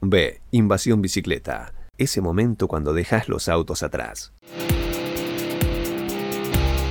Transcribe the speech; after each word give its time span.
B. 0.00 0.40
Invasión 0.52 1.02
bicicleta. 1.02 1.72
Ese 1.96 2.20
momento 2.20 2.68
cuando 2.68 2.94
dejas 2.94 3.28
los 3.28 3.48
autos 3.48 3.82
atrás. 3.82 4.32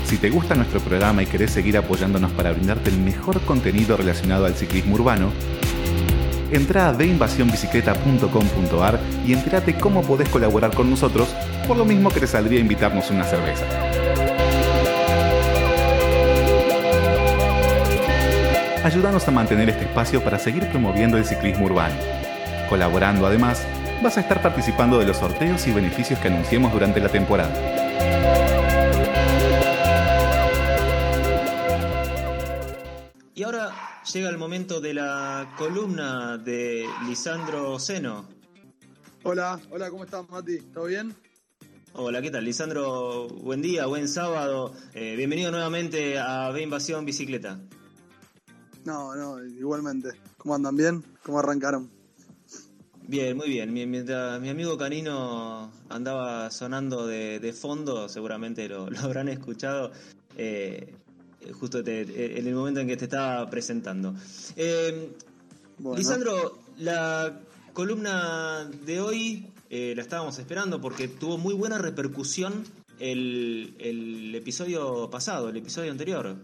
Si 0.03 0.17
te 0.17 0.29
gusta 0.29 0.55
nuestro 0.55 0.81
programa 0.81 1.23
y 1.23 1.25
querés 1.25 1.51
seguir 1.51 1.77
apoyándonos 1.77 2.31
para 2.31 2.51
brindarte 2.51 2.89
el 2.89 2.99
mejor 2.99 3.39
contenido 3.41 3.95
relacionado 3.95 4.45
al 4.45 4.55
ciclismo 4.55 4.95
urbano, 4.95 5.31
entra 6.51 6.89
a 6.89 6.93
deinvasionbicicleta.com.ar 6.93 8.99
y 9.25 9.31
entérate 9.33 9.75
cómo 9.75 10.01
podés 10.01 10.27
colaborar 10.27 10.75
con 10.75 10.89
nosotros, 10.89 11.33
por 11.65 11.77
lo 11.77 11.85
mismo 11.85 12.09
que 12.09 12.19
te 12.19 12.27
saldría 12.27 12.59
invitarnos 12.59 13.09
una 13.09 13.23
cerveza. 13.23 13.65
Ayúdanos 18.83 19.25
a 19.27 19.31
mantener 19.31 19.69
este 19.69 19.85
espacio 19.85 20.21
para 20.21 20.39
seguir 20.39 20.69
promoviendo 20.69 21.17
el 21.17 21.25
ciclismo 21.25 21.65
urbano. 21.65 21.95
Colaborando 22.69 23.25
además, 23.25 23.65
vas 24.03 24.17
a 24.17 24.21
estar 24.21 24.41
participando 24.41 24.99
de 24.99 25.05
los 25.05 25.17
sorteos 25.17 25.65
y 25.67 25.71
beneficios 25.71 26.19
que 26.19 26.27
anunciemos 26.27 26.73
durante 26.73 26.99
la 26.99 27.09
temporada. 27.09 27.53
Y 33.33 33.43
ahora 33.43 33.71
llega 34.11 34.29
el 34.29 34.37
momento 34.37 34.81
de 34.81 34.93
la 34.95 35.53
columna 35.57 36.37
de 36.37 36.85
Lisandro 37.05 37.79
Seno. 37.79 38.27
Hola, 39.23 39.59
hola, 39.69 39.89
¿cómo 39.89 40.03
estás, 40.03 40.29
Mati? 40.29 40.59
¿Todo 40.73 40.85
bien? 40.85 41.15
Hola, 41.93 42.21
¿qué 42.21 42.31
tal? 42.31 42.43
Lisandro, 42.43 43.27
buen 43.27 43.61
día, 43.61 43.85
buen 43.85 44.07
sábado. 44.07 44.73
Eh, 44.93 45.15
bienvenido 45.15 45.51
nuevamente 45.51 46.19
a 46.19 46.49
B 46.51 46.63
Invasión 46.63 47.05
Bicicleta. 47.05 47.59
No, 48.85 49.15
no, 49.15 49.43
igualmente. 49.45 50.09
¿Cómo 50.37 50.55
andan 50.55 50.75
bien? 50.75 51.03
¿Cómo 51.23 51.39
arrancaron? 51.39 51.96
Bien, 53.07 53.37
muy 53.37 53.47
bien. 53.47 53.73
Mientras 53.73 54.41
mi 54.41 54.49
amigo 54.49 54.77
Canino 54.77 55.71
andaba 55.87 56.51
sonando 56.51 57.07
de, 57.07 57.53
fondo, 57.53 58.09
seguramente 58.09 58.67
lo, 58.69 58.89
habrán 58.99 59.29
escuchado 59.29 59.91
eh, 60.35 60.93
justo 61.53 61.79
en 61.79 62.47
el 62.47 62.53
momento 62.53 62.81
en 62.81 62.87
que 62.87 62.97
te 62.97 63.05
estaba 63.05 63.49
presentando. 63.49 64.13
Eh, 64.57 65.09
Lisandro, 65.95 66.59
la 66.79 67.39
columna 67.71 68.69
de 68.85 68.99
hoy 68.99 69.47
eh, 69.69 69.93
la 69.95 70.01
estábamos 70.01 70.37
esperando 70.37 70.81
porque 70.81 71.07
tuvo 71.07 71.37
muy 71.37 71.53
buena 71.53 71.77
repercusión 71.77 72.65
el, 72.99 73.73
el 73.79 74.35
episodio 74.35 75.09
pasado, 75.09 75.47
el 75.47 75.55
episodio 75.55 75.91
anterior. 75.91 76.35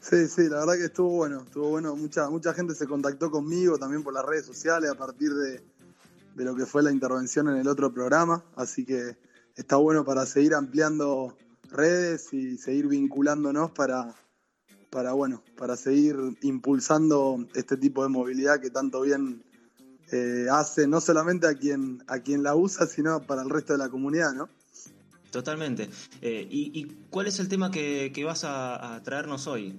Sí, 0.00 0.28
sí, 0.28 0.48
la 0.48 0.60
verdad 0.60 0.76
que 0.76 0.84
estuvo 0.86 1.10
bueno, 1.10 1.42
estuvo 1.42 1.68
bueno. 1.68 1.94
Mucha, 1.94 2.30
mucha 2.30 2.54
gente 2.54 2.74
se 2.74 2.86
contactó 2.86 3.30
conmigo 3.30 3.78
también 3.78 4.02
por 4.02 4.14
las 4.14 4.24
redes 4.24 4.46
sociales 4.46 4.90
a 4.90 4.94
partir 4.94 5.34
de, 5.34 5.62
lo 6.36 6.56
que 6.56 6.64
fue 6.64 6.82
la 6.82 6.90
intervención 6.90 7.48
en 7.48 7.58
el 7.58 7.68
otro 7.68 7.92
programa, 7.92 8.42
así 8.56 8.86
que 8.86 9.18
está 9.56 9.76
bueno 9.76 10.04
para 10.04 10.24
seguir 10.24 10.54
ampliando 10.54 11.36
redes 11.70 12.32
y 12.32 12.56
seguir 12.56 12.88
vinculándonos 12.88 13.72
para, 13.72 14.14
para 14.88 15.12
bueno, 15.12 15.42
para 15.58 15.76
seguir 15.76 16.16
impulsando 16.40 17.46
este 17.54 17.76
tipo 17.76 18.02
de 18.02 18.08
movilidad 18.08 18.58
que 18.58 18.70
tanto 18.70 19.02
bien 19.02 19.44
eh, 20.12 20.46
hace 20.50 20.86
no 20.86 21.02
solamente 21.02 21.46
a 21.46 21.54
quien, 21.54 22.02
a 22.06 22.20
quien 22.20 22.42
la 22.42 22.56
usa, 22.56 22.86
sino 22.86 23.20
para 23.26 23.42
el 23.42 23.50
resto 23.50 23.74
de 23.74 23.78
la 23.78 23.90
comunidad, 23.90 24.32
¿no? 24.32 24.48
Totalmente. 25.30 25.88
Eh, 26.22 26.46
y, 26.50 26.84
cuál 27.10 27.28
es 27.28 27.38
el 27.38 27.48
tema 27.48 27.70
que, 27.70 28.12
vas 28.24 28.44
a, 28.44 29.00
traernos 29.04 29.46
hoy? 29.46 29.78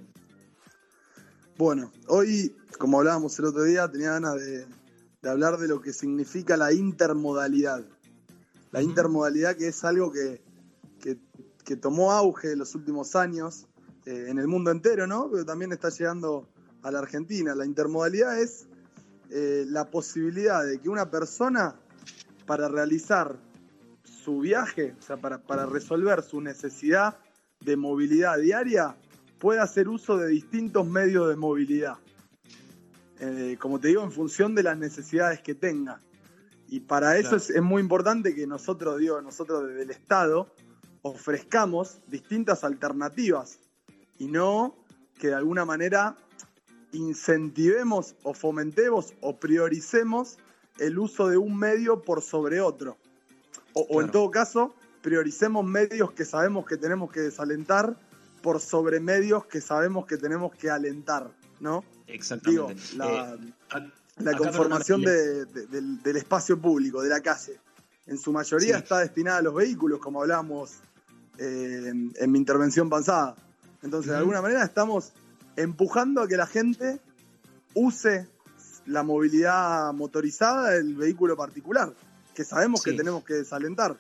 Bueno, 1.57 1.91
hoy, 2.07 2.55
como 2.77 2.99
hablábamos 2.99 3.38
el 3.38 3.45
otro 3.45 3.63
día, 3.63 3.89
tenía 3.91 4.11
ganas 4.11 4.35
de, 4.35 4.66
hablar 5.30 5.57
de 5.57 5.67
lo 5.67 5.81
que 5.81 5.94
significa 5.94 6.57
la 6.57 6.73
intermodalidad. 6.73 7.83
La 8.71 8.81
intermodalidad 8.81 9.55
que 9.55 9.67
es 9.67 9.83
algo 9.83 10.11
que, 10.11 10.41
tomó 11.79 12.11
auge 12.11 12.52
en 12.52 12.59
los 12.59 12.75
últimos 12.75 13.16
años 13.16 13.66
eh, 14.06 14.25
en 14.28 14.39
el 14.39 14.47
mundo 14.47 14.72
entero, 14.72 15.07
¿no? 15.07 15.29
Pero 15.31 15.45
también 15.45 15.72
está 15.72 15.89
llegando 15.89 16.50
a 16.81 16.91
la 16.91 17.00
Argentina. 17.00 17.56
La 17.56 17.66
intermodalidad 17.66 18.41
es 18.41 18.68
eh, 19.29 19.66
la 19.68 19.89
posibilidad 19.89 20.66
de 20.66 20.79
que 20.79 20.89
una 20.89 21.09
persona, 21.09 21.75
para 22.45 22.68
realizar 22.68 23.38
su 24.03 24.39
viaje, 24.39 24.95
o 25.00 25.01
sea, 25.01 25.18
para, 25.18 25.41
para 25.41 25.66
resolver 25.66 26.23
su 26.23 26.41
necesidad 26.41 27.18
de 27.62 27.78
movilidad 27.78 28.38
diaria, 28.38 28.97
puede 29.41 29.59
hacer 29.59 29.90
uso 29.90 30.18
de 30.18 30.28
distintos 30.28 30.88
medios 30.88 31.28
de 31.28 31.35
movilidad. 31.35 31.96
Eh, 33.19 33.57
como 33.59 33.79
te 33.79 33.88
digo, 33.88 34.03
en 34.03 34.12
función 34.12 34.53
de 34.53 34.62
las 34.62 34.78
necesidades 34.78 35.41
que 35.41 35.56
tenga. 35.56 36.00
Y 36.68 36.81
para 36.81 37.18
eso 37.18 37.35
es, 37.35 37.62
muy 37.62 37.81
importante 37.81 38.35
que 38.35 38.46
nosotros, 38.46 39.00
digo, 39.00 39.19
nosotros 39.19 39.68
desde 39.68 39.81
el 39.81 39.90
Estado 39.90 40.47
ofrezcamos 41.01 42.01
distintas 42.07 42.63
alternativas 42.63 43.59
y 44.19 44.28
no 44.28 44.75
que 45.18 45.30
de 45.30 45.34
alguna 45.34 45.66
manera 45.66 46.16
incentivemos 46.91 48.16
o 48.22 48.35
fomentemos 48.35 49.16
o 49.22 49.40
prioricemos 49.40 50.38
el 50.78 51.00
uso 51.00 51.30
de 51.30 51.38
un 51.38 51.57
medio 51.57 52.03
por 52.03 52.22
sobre 52.22 52.62
otro. 52.62 52.96
O, 53.74 54.01
en 54.01 54.12
todo 54.12 54.30
caso, 54.30 54.75
prioricemos 55.01 55.66
medios 55.66 56.12
que 56.12 56.25
sabemos 56.25 56.68
que 56.68 56.78
tenemos 56.78 57.12
que 57.12 57.22
desalentar 57.22 57.97
por 58.41 58.59
sobre 58.59 59.00
medios 59.00 59.46
que 59.46 59.62
sabemos 59.62 60.06
que 60.06 60.18
tenemos 60.18 60.53
que 60.56 60.69
alentar, 60.69 61.31
¿no? 61.59 61.84
Exactamente. 62.07 62.75
la, 62.96 63.35
eh, 63.35 64.38
conformación 64.38 65.02
del, 65.02 66.16
espacio 66.16 66.59
público, 66.59 67.01
de 67.01 67.09
la 67.09 67.22
calle, 67.22 67.59
en 68.07 68.18
su 68.18 68.31
mayoría 68.31 68.78
está 68.78 69.00
destinada 69.00 69.38
a 69.38 69.41
los 69.41 69.56
vehículos, 69.56 70.00
como 70.00 70.22
hablábamos 70.22 70.72
eh, 71.38 71.91
en, 72.16 72.31
mi 72.31 72.40
intervención 72.40 72.90
pasada. 72.90 73.35
Entonces, 73.81 74.12
de 74.12 74.18
alguna 74.18 74.41
manera 74.41 74.63
estamos 74.63 75.13
empujando 75.56 76.22
a 76.22 76.28
que 76.28 76.38
la 76.38 76.47
gente 76.47 77.00
use 77.74 78.28
la 78.85 79.03
movilidad 79.03 79.94
motorizada 79.94 80.72
del 80.72 80.96
vehículo 80.96 81.38
particular 81.38 81.94
que 82.34 82.44
sabemos 82.44 82.81
que 82.81 82.94
tenemos 82.94 83.24
que 83.24 83.35
desalentar. 83.35 83.97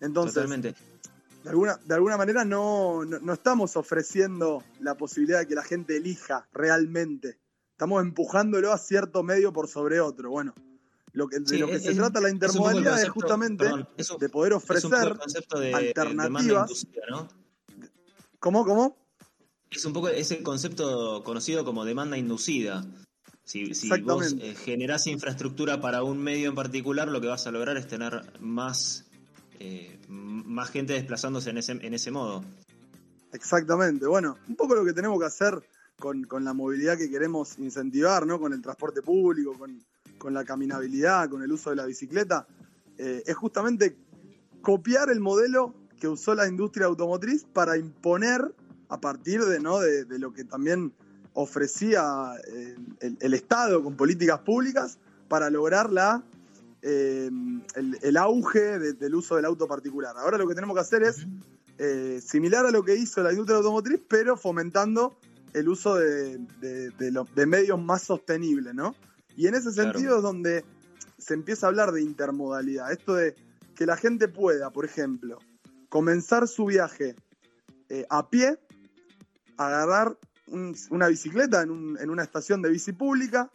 Entonces, 0.00 0.48
De, 1.48 1.52
alguna, 1.52 1.76
de 1.82 1.94
alguna 1.94 2.16
manera 2.18 2.44
no, 2.44 3.02
estamos 3.32 3.76
ofreciendo 3.76 4.62
la 4.80 4.96
posibilidad 4.96 5.40
de 5.40 5.46
que 5.46 5.54
la 5.54 5.64
gente 5.64 5.96
elija 5.96 6.46
realmente. 6.52 7.38
Estamos 7.72 8.02
empujándolo 8.02 8.72
a 8.72 8.78
cierto 8.78 9.22
medio 9.22 9.52
por 9.52 9.68
sobre 9.68 10.00
otro. 10.00 10.30
Bueno, 10.30 10.54
lo 11.12 11.26
que, 11.26 11.40
de 11.40 11.58
lo 11.58 11.68
que 11.68 11.80
se 11.80 11.94
trata 11.94 12.20
la 12.20 12.28
intermodalidad 12.28 13.00
es, 13.00 13.08
justamente 13.08 13.64
de 13.66 14.28
poder 14.28 14.52
ofrecer 14.52 15.16
alternativas. 15.74 16.86
¿Cómo? 18.38 18.64
¿Cómo? 18.64 18.96
Es 19.70 19.84
un 19.84 19.92
poco 19.92 20.08
ese 20.08 20.42
concepto 20.42 21.22
conocido 21.24 21.64
como 21.64 21.84
demanda 21.84 22.16
inducida. 22.18 22.84
Si, 23.48 23.72
vos 24.02 24.34
eh, 24.40 24.54
generás 24.54 25.06
infraestructura 25.06 25.80
para 25.80 26.02
un 26.02 26.18
medio 26.18 26.50
en 26.50 26.54
particular, 26.54 27.08
lo 27.08 27.18
que 27.18 27.28
vas 27.28 27.46
a 27.46 27.50
lograr 27.50 27.78
es 27.78 27.88
tener 27.88 28.38
más, 28.40 29.07
eh, 29.58 29.98
más 30.08 30.70
gente 30.70 30.92
desplazándose 30.92 31.50
en 31.50 31.58
ese, 31.58 31.72
en 31.72 31.94
ese 31.94 32.10
modo. 32.10 32.44
Exactamente. 33.32 34.06
Bueno, 34.06 34.36
un 34.48 34.56
poco 34.56 34.74
lo 34.74 34.84
que 34.84 34.92
tenemos 34.92 35.18
que 35.18 35.26
hacer 35.26 35.62
con, 35.98 36.26
la 36.44 36.52
movilidad 36.52 36.96
que 36.96 37.10
queremos 37.10 37.58
incentivar, 37.58 38.26
¿no? 38.26 38.38
Con 38.38 38.52
el 38.52 38.62
transporte 38.62 39.02
público, 39.02 39.56
con, 40.18 40.34
la 40.34 40.44
caminabilidad, 40.44 41.28
con 41.28 41.42
el 41.42 41.52
uso 41.52 41.70
de 41.70 41.76
la 41.76 41.86
bicicleta, 41.86 42.46
eh, 42.96 43.22
es 43.26 43.36
justamente 43.36 43.96
copiar 44.62 45.10
el 45.10 45.20
modelo 45.20 45.74
que 46.00 46.08
usó 46.08 46.34
la 46.34 46.46
industria 46.46 46.86
automotriz 46.86 47.44
para 47.44 47.76
imponer 47.76 48.54
a 48.88 49.00
partir 49.00 49.44
de, 49.44 49.60
¿no? 49.60 49.80
de, 49.80 50.18
lo 50.18 50.32
que 50.32 50.44
también 50.44 50.92
ofrecía 51.34 52.32
eh, 52.48 52.76
el, 53.20 53.34
Estado 53.34 53.82
con 53.82 53.96
políticas 53.96 54.40
públicas 54.40 54.98
para 55.28 55.50
lograr 55.50 55.92
la, 55.92 56.22
eh, 56.82 57.30
el, 58.02 58.16
auge 58.16 58.78
del 58.78 59.14
uso 59.14 59.36
del 59.36 59.44
auto 59.44 59.66
particular. 59.66 60.16
Ahora 60.16 60.38
lo 60.38 60.46
que 60.46 60.54
tenemos 60.54 60.74
que 60.74 60.80
hacer 60.80 61.02
es 61.02 61.26
eh, 61.78 62.20
similar 62.24 62.66
a 62.66 62.70
lo 62.70 62.84
que 62.84 62.94
hizo 62.94 63.22
la 63.22 63.30
industria 63.30 63.58
automotriz, 63.58 64.00
pero 64.08 64.36
fomentando 64.36 65.18
el 65.54 65.68
uso 65.68 65.96
de, 65.96 66.38
medios 67.46 67.82
más 67.82 68.02
sostenibles, 68.02 68.74
¿no? 68.74 68.94
Y 69.36 69.46
en 69.46 69.54
ese 69.54 69.72
sentido 69.72 70.16
es 70.16 70.22
donde 70.22 70.64
se 71.16 71.34
empieza 71.34 71.66
a 71.66 71.70
hablar 71.70 71.92
de 71.92 72.02
intermodalidad. 72.02 72.92
Esto 72.92 73.14
de 73.14 73.34
que 73.74 73.86
la 73.86 73.96
gente 73.96 74.28
pueda, 74.28 74.70
por 74.70 74.84
ejemplo, 74.84 75.38
comenzar 75.88 76.48
su 76.48 76.66
viaje 76.66 77.14
a 78.10 78.28
pie, 78.28 78.58
agarrar 79.56 80.18
una 80.90 81.08
bicicleta 81.08 81.62
en, 81.62 82.10
una 82.10 82.22
estación 82.22 82.62
de 82.62 82.70
bici 82.70 82.92
pública, 82.92 83.50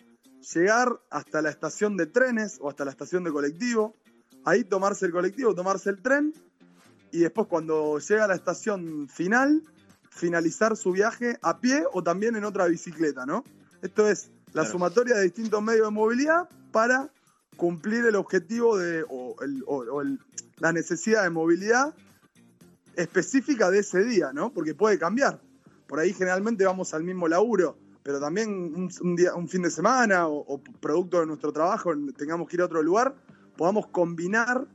llegar 0.53 0.99
hasta 1.09 1.41
la 1.41 1.49
estación 1.49 1.97
de 1.97 2.05
trenes 2.05 2.57
o 2.61 2.69
hasta 2.69 2.85
la 2.85 2.91
estación 2.91 3.23
de 3.23 3.31
colectivo, 3.31 3.95
ahí 4.45 4.63
tomarse 4.63 5.05
el 5.05 5.11
colectivo, 5.11 5.55
tomarse 5.55 5.89
el 5.89 6.01
tren 6.01 6.33
y 7.11 7.19
después 7.19 7.47
cuando 7.47 7.99
llega 7.99 8.25
a 8.25 8.27
la 8.27 8.35
estación 8.35 9.07
final, 9.07 9.63
finalizar 10.09 10.75
su 10.75 10.91
viaje 10.91 11.37
a 11.41 11.59
pie 11.59 11.83
o 11.93 12.03
también 12.03 12.35
en 12.35 12.43
otra 12.43 12.65
bicicleta, 12.67 13.25
¿no? 13.25 13.43
Esto 13.81 14.07
es 14.07 14.29
la 14.53 14.63
sumatoria 14.71 15.15
de 15.15 15.23
distintos 15.23 15.61
medios 15.63 15.87
de 15.87 15.91
movilidad 15.91 16.49
para 16.71 17.09
cumplir 17.57 18.05
el 18.05 18.15
objetivo 18.15 18.77
de, 18.77 19.03
o, 19.09 19.35
el- 19.41 19.63
o- 19.67 19.77
o 19.91 20.01
el- 20.01 20.19
la 20.57 20.71
necesidad 20.73 21.23
de 21.23 21.29
movilidad 21.29 21.93
específica 22.95 23.71
de 23.71 23.79
ese 23.79 24.03
día, 24.03 24.31
¿no? 24.33 24.51
Porque 24.53 24.75
puede 24.75 24.99
cambiar. 24.99 25.41
Por 25.87 25.99
ahí 25.99 26.13
generalmente 26.13 26.65
vamos 26.65 26.93
al 26.93 27.03
mismo 27.03 27.27
laburo, 27.27 27.77
pero 28.03 28.19
también 28.19 28.89
un, 29.01 29.15
día, 29.15 29.33
un 29.33 29.47
fin 29.47 29.61
de 29.61 29.71
semana 29.71 30.27
o, 30.27 30.59
producto 30.79 31.21
de 31.21 31.25
nuestro 31.25 31.51
trabajo 31.51 31.91
tengamos 32.17 32.47
que 32.47 32.57
ir 32.57 32.61
a 32.61 32.65
otro 32.65 32.83
lugar, 32.83 33.15
podamos 33.57 33.87
combinar 33.87 34.65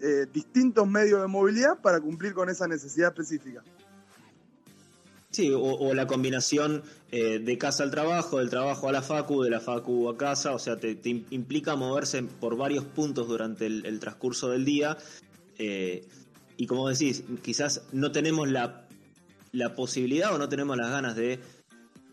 eh, 0.00 0.26
distintos 0.32 0.88
medios 0.88 1.20
de 1.20 1.26
movilidad 1.26 1.78
para 1.80 2.00
cumplir 2.00 2.32
con 2.32 2.48
esa 2.48 2.66
necesidad 2.66 3.08
específica. 3.08 3.62
Sí, 5.32 5.52
o, 5.54 5.94
la 5.94 6.08
combinación 6.08 6.82
eh, 7.12 7.38
de 7.38 7.56
casa 7.56 7.84
al 7.84 7.92
trabajo, 7.92 8.38
del 8.38 8.50
trabajo 8.50 8.88
a 8.88 8.92
la 8.92 9.00
facu, 9.00 9.42
de 9.42 9.50
la 9.50 9.60
facu 9.60 10.08
a 10.08 10.16
casa, 10.16 10.52
o 10.52 10.58
sea, 10.58 10.76
te, 10.80 10.96
te 10.96 11.10
im- 11.10 11.24
implica 11.30 11.76
moverse 11.76 12.20
por 12.24 12.56
varios 12.56 12.84
puntos 12.84 13.28
durante 13.28 13.66
el, 13.66 13.86
el 13.86 14.00
transcurso 14.00 14.48
del 14.48 14.64
día. 14.64 14.96
eh, 15.58 16.04
y 16.56 16.66
como 16.66 16.88
decís, 16.88 17.22
quizás 17.42 17.82
no 17.92 18.10
tenemos 18.10 18.48
la, 18.50 18.86
la 19.52 19.74
posibilidad 19.74 20.34
o 20.34 20.38
no 20.38 20.48
tenemos 20.48 20.76
las 20.76 20.90
ganas 20.90 21.14
de 21.14 21.38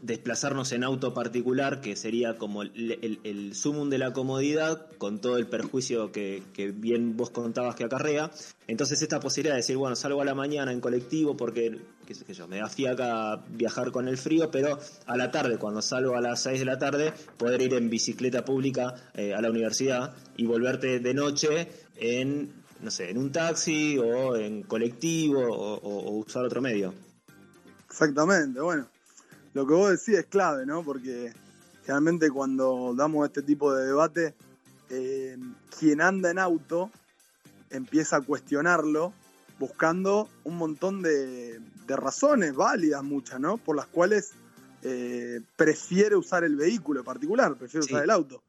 desplazarnos 0.01 0.71
en 0.71 0.83
auto 0.83 1.13
particular, 1.13 1.81
que 1.81 1.95
sería 1.95 2.37
como 2.37 2.61
el, 2.61 3.19
el, 3.23 3.55
sumum 3.55 3.89
de 3.89 3.97
la 3.97 4.13
comodidad, 4.13 4.87
con 4.97 5.19
todo 5.19 5.37
el 5.37 5.47
perjuicio 5.47 6.11
que, 6.11 6.43
bien 6.75 7.17
vos 7.17 7.29
contabas 7.29 7.75
que 7.75 7.83
acarrea. 7.83 8.31
Entonces 8.67 9.01
esta 9.01 9.19
posibilidad 9.19 9.55
de 9.55 9.61
decir, 9.61 9.77
bueno, 9.77 9.95
salgo 9.95 10.21
a 10.21 10.25
la 10.25 10.35
mañana 10.35 10.71
en 10.71 10.81
colectivo 10.81 11.35
porque, 11.35 11.79
qué 12.05 12.13
sé 12.13 12.33
yo, 12.33 12.47
me 12.47 12.57
da 12.57 12.69
fiaca 12.69 13.43
viajar 13.49 13.91
con 13.91 14.07
el 14.07 14.17
frío, 14.17 14.51
pero 14.51 14.79
a 15.05 15.17
la 15.17 15.31
tarde, 15.31 15.57
cuando 15.57 15.81
salgo 15.81 16.15
a 16.15 16.21
las 16.21 16.41
6 16.43 16.59
de 16.59 16.65
la 16.65 16.77
tarde, 16.77 17.13
poder 17.37 17.61
ir 17.61 17.73
en 17.73 17.89
bicicleta 17.89 18.45
pública 18.45 18.95
eh, 19.13 19.33
a 19.33 19.41
la 19.41 19.49
universidad 19.49 20.15
y 20.35 20.45
volverte 20.45 20.99
de 20.99 21.13
noche 21.13 21.67
en, 21.95 22.53
no 22.81 22.91
sé, 22.91 23.09
en 23.09 23.17
un 23.17 23.31
taxi 23.31 23.97
o 23.97 24.35
en 24.35 24.63
colectivo 24.63 25.41
o 25.41 26.11
usar 26.17 26.45
otro 26.45 26.61
medio. 26.61 26.93
Exactamente, 27.89 28.59
bueno. 28.59 28.87
Lo 29.57 29.65
que 29.65 29.73
vos 29.73 29.89
decís 29.89 30.19
es 30.19 30.27
clave, 30.27 30.67
¿no? 30.67 30.83
Porque 30.83 31.33
generalmente 31.81 32.29
cuando 32.29 32.93
damos 32.95 33.25
este 33.25 33.41
tipo 33.41 33.73
de 33.73 33.87
debate, 33.87 34.35
eh, 34.91 35.35
quien 35.79 35.99
anda 35.99 36.29
en 36.29 36.37
auto 36.37 36.91
empieza 37.71 38.17
a 38.17 38.21
cuestionarlo 38.21 39.13
buscando 39.57 40.29
un 40.43 40.57
montón 40.57 41.01
de, 41.01 41.59
de 41.87 41.95
razones 41.95 42.53
válidas, 42.53 43.03
muchas, 43.03 43.39
¿no? 43.39 43.57
Por 43.57 43.75
las 43.75 43.87
cuales 43.87 44.33
eh, 44.83 45.41
prefiere 45.55 46.15
usar 46.15 46.43
el 46.43 46.55
vehículo 46.55 46.99
en 46.99 47.05
particular, 47.05 47.55
prefiere 47.55 47.83
Sí. 47.87 47.93
usar 47.93 48.03
el 48.03 48.11
auto. 48.11 48.43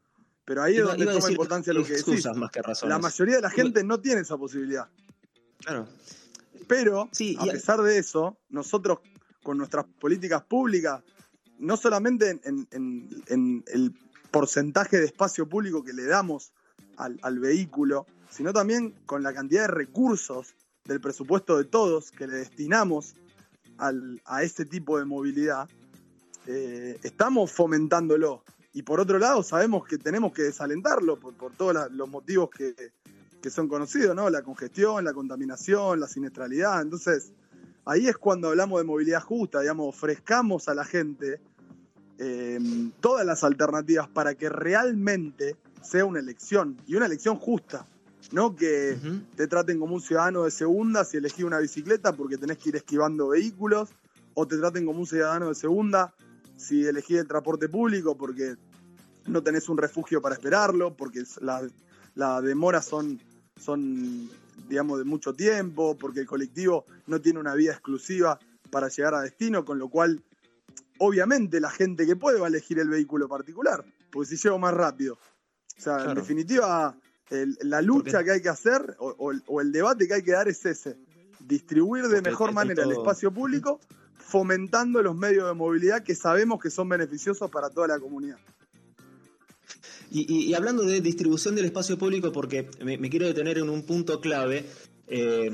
Pero 0.44 0.62
ahí 0.62 0.76
es 0.76 0.84
donde 0.84 1.06
toma 1.06 1.30
importancia 1.30 1.72
lo 1.72 1.84
que 1.84 1.92
decís. 1.92 2.06
excusas 2.06 2.36
más 2.36 2.50
que 2.50 2.60
razones. 2.60 2.90
La 2.94 2.98
mayoría 2.98 3.36
de 3.36 3.42
la 3.42 3.50
gente 3.50 3.82
no 3.82 3.98
tiene 3.98 4.20
esa 4.20 4.36
posibilidad. 4.36 4.88
Claro. 5.60 5.88
Pero, 6.66 7.08
Sí, 7.12 7.34
a 7.40 7.46
pesar 7.46 7.80
de 7.80 7.96
eso, 7.96 8.36
nosotros 8.50 8.98
con 9.42 9.58
nuestras 9.58 9.86
políticas 10.00 10.42
públicas, 10.42 11.02
no 11.58 11.76
solamente 11.76 12.40
en, 12.44 13.64
el 13.66 13.94
porcentaje 14.30 14.98
de 14.98 15.06
espacio 15.06 15.48
público 15.48 15.82
que 15.82 15.92
le 15.92 16.04
damos 16.04 16.52
al, 16.96 17.18
al 17.22 17.38
vehículo, 17.38 18.06
sino 18.30 18.52
también 18.52 18.94
con 19.06 19.22
la 19.22 19.32
cantidad 19.32 19.62
de 19.62 19.68
recursos 19.68 20.54
del 20.84 21.00
presupuesto 21.00 21.56
de 21.56 21.64
todos 21.64 22.10
que 22.10 22.26
le 22.26 22.36
destinamos 22.36 23.14
al- 23.78 24.20
a 24.24 24.42
este 24.42 24.64
tipo 24.64 24.98
de 24.98 25.04
movilidad, 25.04 25.68
eh, 26.46 26.98
estamos 27.02 27.52
fomentándolo. 27.52 28.42
Y 28.72 28.82
por 28.82 29.00
otro 29.00 29.18
lado, 29.18 29.42
sabemos 29.42 29.86
que 29.86 29.98
tenemos 29.98 30.32
que 30.32 30.42
desalentarlo 30.42 31.18
por, 31.18 31.34
por 31.34 31.52
todos 31.52 31.90
los 31.92 32.08
motivos 32.08 32.50
que, 32.50 32.74
que 33.40 33.50
son 33.50 33.66
conocidos, 33.68 34.14
¿no? 34.14 34.28
La 34.30 34.42
congestión, 34.42 35.04
la 35.04 35.12
contaminación, 35.12 36.00
la 36.00 36.06
siniestralidad. 36.08 36.82
Entonces, 36.82 37.32
ahí 37.88 38.06
es 38.06 38.16
cuando 38.16 38.48
hablamos 38.48 38.80
de 38.80 38.84
movilidad 38.84 39.22
justa, 39.22 39.60
digamos, 39.60 39.88
ofrezcamos 39.88 40.68
a 40.68 40.74
la 40.74 40.84
gente 40.84 41.40
eh, 42.18 42.58
todas 43.00 43.24
las 43.24 43.44
alternativas 43.44 44.08
para 44.08 44.34
que 44.34 44.48
realmente 44.48 45.56
sea 45.82 46.04
una 46.04 46.20
elección 46.20 46.76
y 46.86 46.96
una 46.96 47.06
elección 47.06 47.36
justa. 47.36 47.86
No 48.30 48.54
que 48.54 48.98
te 49.36 49.46
traten 49.46 49.80
como 49.80 49.94
un 49.94 50.02
ciudadano 50.02 50.44
de 50.44 50.50
segunda 50.50 51.02
si 51.04 51.16
elegís 51.16 51.44
una 51.44 51.60
bicicleta 51.60 52.12
porque 52.12 52.36
tenés 52.36 52.58
que 52.58 52.68
ir 52.68 52.76
esquivando 52.76 53.28
vehículos, 53.28 53.88
o 54.34 54.46
te 54.46 54.58
traten 54.58 54.84
como 54.84 55.00
un 55.00 55.06
ciudadano 55.06 55.48
de 55.48 55.54
segunda 55.54 56.12
si 56.56 56.84
elegís 56.84 57.18
el 57.18 57.26
transporte 57.26 57.70
público 57.70 58.18
porque 58.18 58.56
no 59.26 59.42
tenés 59.42 59.70
un 59.70 59.78
refugio 59.78 60.20
para 60.20 60.34
esperarlo, 60.34 60.94
porque 60.94 61.22
las 61.40 61.72
las 62.18 62.42
demoras 62.42 62.84
son, 62.84 63.20
son, 63.60 64.28
digamos, 64.68 64.98
de 64.98 65.04
mucho 65.04 65.32
tiempo, 65.34 65.96
porque 65.96 66.20
el 66.20 66.26
colectivo 66.26 66.86
no 67.06 67.20
tiene 67.20 67.38
una 67.38 67.54
vía 67.54 67.72
exclusiva 67.72 68.38
para 68.70 68.88
llegar 68.88 69.14
a 69.14 69.20
destino, 69.22 69.64
con 69.64 69.78
lo 69.78 69.88
cual, 69.88 70.22
obviamente, 70.98 71.60
la 71.60 71.70
gente 71.70 72.06
que 72.06 72.16
puede 72.16 72.38
va 72.38 72.46
a 72.46 72.48
elegir 72.48 72.78
el 72.78 72.88
vehículo 72.88 73.28
particular, 73.28 73.84
porque 74.10 74.28
si 74.28 74.36
llego 74.36 74.58
más 74.58 74.74
rápido. 74.74 75.14
O 75.14 75.80
sea, 75.80 75.96
en 75.98 76.02
Claro. 76.04 76.20
definitiva, 76.20 76.96
el- 77.30 77.56
la 77.62 77.80
lucha 77.82 78.24
que 78.24 78.32
hay 78.32 78.42
que 78.42 78.48
hacer, 78.48 78.96
o, 78.98 79.14
o 79.18 79.30
el- 79.32 79.42
o 79.46 79.60
el 79.60 79.70
debate 79.72 80.08
que 80.08 80.14
hay 80.14 80.22
que 80.22 80.32
dar 80.32 80.48
es 80.48 80.64
ese, 80.66 80.96
distribuir 81.40 82.04
de 82.08 82.16
Porque 82.16 82.30
mejor 82.30 82.48
el- 82.50 82.54
manera 82.54 82.82
el 82.82 82.90
esto- 82.90 83.02
espacio 83.02 83.32
público, 83.32 83.80
fomentando 84.18 85.02
los 85.02 85.16
medios 85.16 85.46
de 85.46 85.54
movilidad 85.54 86.02
que 86.02 86.14
sabemos 86.14 86.60
que 86.60 86.68
son 86.70 86.88
beneficiosos 86.88 87.50
para 87.50 87.70
toda 87.70 87.86
la 87.88 87.98
comunidad. 87.98 88.38
Y, 90.10 90.32
y- 90.32 90.46
y 90.46 90.54
hablando 90.54 90.82
de 90.84 91.00
distribución 91.00 91.54
del 91.54 91.66
espacio 91.66 91.98
público, 91.98 92.32
porque 92.32 92.70
me, 92.82 92.96
me 92.98 93.10
quiero 93.10 93.26
detener 93.26 93.58
en 93.58 93.68
un 93.68 93.82
punto 93.82 94.20
clave, 94.20 94.64
eh, 95.06 95.50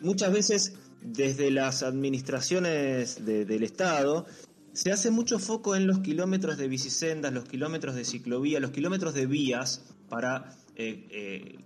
muchas 0.00 0.32
veces 0.32 0.74
desde 1.02 1.50
las 1.50 1.82
administraciones 1.82 3.24
de- 3.24 3.44
del 3.44 3.62
Estado 3.62 4.26
se 4.72 4.92
hace 4.92 5.10
mucho 5.10 5.38
foco 5.38 5.74
en 5.76 5.86
los 5.86 6.00
kilómetros 6.00 6.56
de 6.56 6.68
bicisendas, 6.68 7.32
los 7.32 7.44
kilómetros 7.44 7.94
de 7.94 8.04
ciclovía, 8.04 8.60
los 8.60 8.70
kilómetros 8.70 9.14
de 9.14 9.26
vías 9.26 9.82
para, 10.08 10.56
eh, 10.76 11.06
eh, 11.10 11.58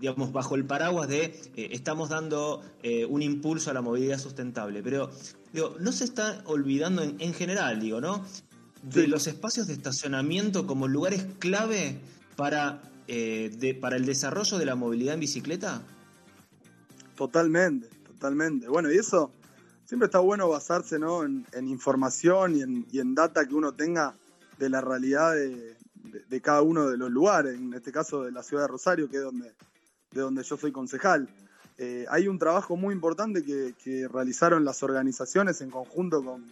digamos, 0.00 0.32
bajo 0.32 0.54
el 0.54 0.64
paraguas 0.64 1.08
de 1.08 1.24
eh, 1.56 1.68
estamos 1.72 2.08
dando 2.10 2.62
un 3.08 3.22
impulso 3.22 3.70
a 3.70 3.74
la 3.74 3.80
movilidad 3.82 4.18
sustentable. 4.18 4.82
Pero 4.82 5.10
digo, 5.52 5.76
no 5.80 5.90
se 5.92 6.04
está 6.04 6.42
olvidando 6.46 7.02
en, 7.02 7.16
en 7.18 7.34
general, 7.34 7.80
digo, 7.80 8.00
¿no? 8.00 8.24
De 8.82 9.06
los 9.08 9.26
espacios 9.26 9.66
de 9.66 9.74
estacionamiento 9.74 10.66
como 10.66 10.86
lugares 10.88 11.26
clave 11.38 11.98
para, 12.36 12.80
eh, 13.08 13.50
de- 13.58 13.74
para 13.74 13.96
el 13.96 14.06
desarrollo 14.06 14.58
de 14.58 14.64
la 14.66 14.74
movilidad 14.76 15.14
en 15.14 15.20
bicicleta. 15.20 15.82
Totalmente, 17.16 17.88
totalmente. 18.06 18.68
Bueno, 18.68 18.92
y 18.92 18.96
eso 18.96 19.32
siempre 19.84 20.06
está 20.06 20.20
bueno 20.20 20.48
basarse 20.48 20.98
¿no? 20.98 21.24
en, 21.24 21.44
en 21.52 21.68
información 21.68 22.56
y 22.56 22.62
en, 22.62 22.86
y 22.92 23.00
en 23.00 23.14
data 23.14 23.46
que 23.46 23.54
uno 23.54 23.72
tenga 23.72 24.14
de 24.58 24.68
la 24.70 24.80
realidad 24.80 25.34
de, 25.34 25.48
de- 25.94 26.24
de 26.28 26.40
cada 26.40 26.62
uno 26.62 26.88
de 26.88 26.96
los 26.96 27.10
lugares, 27.10 27.54
en 27.56 27.74
este 27.74 27.90
caso 27.92 28.22
de 28.24 28.32
la 28.32 28.42
ciudad 28.42 28.62
de 28.64 28.68
Rosario, 28.68 29.08
que 29.10 29.16
es 29.16 29.22
donde, 29.22 29.52
de 30.12 30.20
donde 30.20 30.42
yo 30.44 30.56
soy 30.56 30.72
concejal. 30.72 31.28
Eh, 31.76 32.06
hay 32.10 32.26
un 32.28 32.38
trabajo 32.38 32.76
muy 32.76 32.94
importante 32.94 33.44
que, 33.44 33.74
que 33.82 34.08
realizaron 34.08 34.64
las 34.64 34.82
organizaciones 34.82 35.60
en 35.60 35.70
conjunto 35.70 36.22
con, 36.24 36.44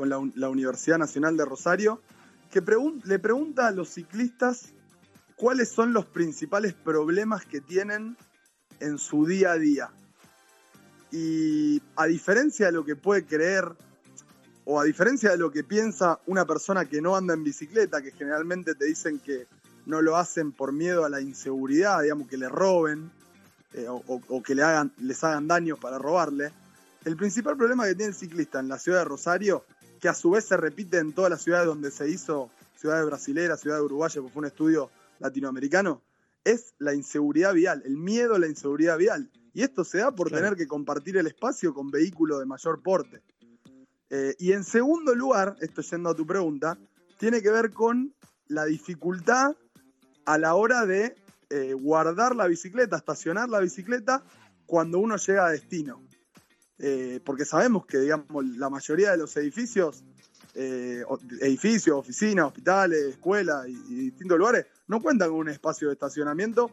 con 0.00 0.08
la, 0.08 0.16
un- 0.16 0.32
la 0.34 0.48
Universidad 0.48 0.96
Nacional 0.96 1.36
de 1.36 1.44
Rosario, 1.44 2.00
que 2.50 2.62
le 3.04 3.18
pregunta 3.18 3.66
a 3.66 3.70
los 3.70 3.90
ciclistas 3.90 4.72
cuáles 5.36 5.68
son 5.68 5.92
los 5.92 6.06
principales 6.06 6.72
problemas 6.72 7.44
que 7.44 7.60
tienen 7.60 8.16
en 8.80 8.96
su 8.96 9.26
día 9.26 9.52
a 9.52 9.58
día. 9.58 9.90
Y 11.12 11.82
a 11.96 12.06
diferencia 12.06 12.64
de 12.64 12.72
lo 12.72 12.82
que 12.82 12.96
puede 12.96 13.26
creer, 13.26 13.66
o 14.64 14.80
a 14.80 14.84
diferencia 14.84 15.32
de 15.32 15.36
lo 15.36 15.50
que 15.50 15.64
piensa 15.64 16.18
una 16.24 16.46
persona 16.46 16.86
que 16.86 17.02
no 17.02 17.14
anda 17.14 17.34
en 17.34 17.44
bicicleta, 17.44 18.00
que 18.00 18.12
generalmente 18.12 18.74
te 18.74 18.86
dicen 18.86 19.18
que 19.18 19.48
no 19.84 20.00
lo 20.00 20.16
hacen 20.16 20.50
por 20.52 20.72
miedo 20.72 21.04
a 21.04 21.10
la 21.10 21.20
inseguridad, 21.20 22.00
digamos, 22.00 22.26
que 22.26 22.38
le 22.38 22.48
roben, 22.48 23.10
eh, 23.74 23.84
o, 23.86 24.02
o- 24.06 24.42
que 24.42 24.54
le 24.54 24.62
hagan, 24.62 24.92
les 24.96 25.22
hagan 25.24 25.46
daño 25.46 25.76
para 25.76 25.98
robarle, 25.98 26.52
el 27.04 27.16
principal 27.18 27.58
problema 27.58 27.84
que 27.84 27.94
tiene 27.94 28.12
el 28.12 28.14
ciclista 28.16 28.60
en 28.60 28.68
la 28.68 28.78
ciudad 28.78 29.00
de 29.00 29.04
Rosario, 29.04 29.64
que 30.00 30.08
a 30.08 30.14
su 30.14 30.30
vez 30.30 30.44
se 30.46 30.56
repite 30.56 30.98
en 30.98 31.12
todas 31.12 31.30
las 31.30 31.42
ciudades 31.42 31.66
donde 31.66 31.90
se 31.90 32.08
hizo, 32.08 32.50
ciudades 32.76 33.04
brasileras, 33.06 33.60
ciudades 33.60 33.84
uruguayas, 33.84 34.16
porque 34.16 34.32
fue 34.32 34.40
un 34.40 34.46
estudio 34.46 34.90
latinoamericano, 35.18 36.02
es 36.44 36.74
la 36.78 36.94
inseguridad 36.94 37.52
vial, 37.52 37.82
el 37.84 37.96
miedo 37.96 38.34
a 38.34 38.38
la 38.38 38.46
inseguridad 38.46 38.96
vial. 38.96 39.30
Y 39.52 39.62
esto 39.62 39.84
se 39.84 39.98
da 39.98 40.10
por 40.12 40.28
Claro. 40.28 40.44
tener 40.44 40.56
que 40.56 40.66
compartir 40.66 41.16
el 41.18 41.26
espacio 41.26 41.74
con 41.74 41.90
vehículos 41.90 42.38
de 42.38 42.46
mayor 42.46 42.82
porte. 42.82 43.22
Eh, 44.08 44.34
y 44.38 44.52
en 44.52 44.64
segundo 44.64 45.14
lugar, 45.14 45.56
esto 45.60 45.82
yendo 45.82 46.10
a 46.10 46.14
tu 46.14 46.26
pregunta, 46.26 46.78
tiene 47.18 47.42
que 47.42 47.50
ver 47.50 47.70
con 47.72 48.14
la 48.48 48.64
dificultad 48.64 49.54
a 50.24 50.38
la 50.38 50.54
hora 50.54 50.86
de 50.86 51.14
eh, 51.50 51.74
guardar 51.74 52.34
la 52.34 52.46
bicicleta, 52.46 52.96
estacionar 52.96 53.48
la 53.48 53.60
bicicleta 53.60 54.22
cuando 54.66 54.98
uno 54.98 55.16
llega 55.16 55.46
a 55.46 55.50
destino. 55.50 56.00
Eh, 56.82 57.20
porque 57.24 57.44
sabemos 57.44 57.84
que, 57.84 57.98
digamos, 57.98 58.44
la 58.56 58.70
mayoría 58.70 59.10
de 59.10 59.18
los 59.18 59.36
edificios 59.36 60.02
eh, 60.54 61.04
edificios, 61.40 61.96
oficinas, 61.96 62.46
hospitales, 62.46 63.10
escuelas 63.10 63.68
y, 63.68 63.74
distintos 63.94 64.36
lugares 64.36 64.66
no 64.88 65.00
cuentan 65.00 65.28
con 65.28 65.38
un 65.38 65.48
espacio 65.48 65.88
de 65.88 65.94
estacionamiento 65.94 66.70